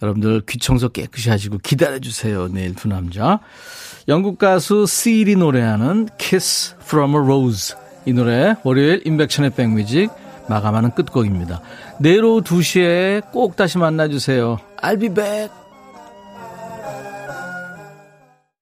[0.01, 2.49] 여러분들 귀 청소 깨끗이 하시고 기다려주세요.
[2.49, 3.39] 내일 두 남자.
[4.09, 7.73] 영국 가수 시일이 노래하는 Kiss from a Rose.
[8.05, 10.09] 이 노래 월요일 인백천의 백뮤직
[10.49, 11.61] 마감하는 끝곡입니다.
[11.99, 14.59] 내일 오후 2시에 꼭 다시 만나주세요.
[14.81, 15.58] I'll be back.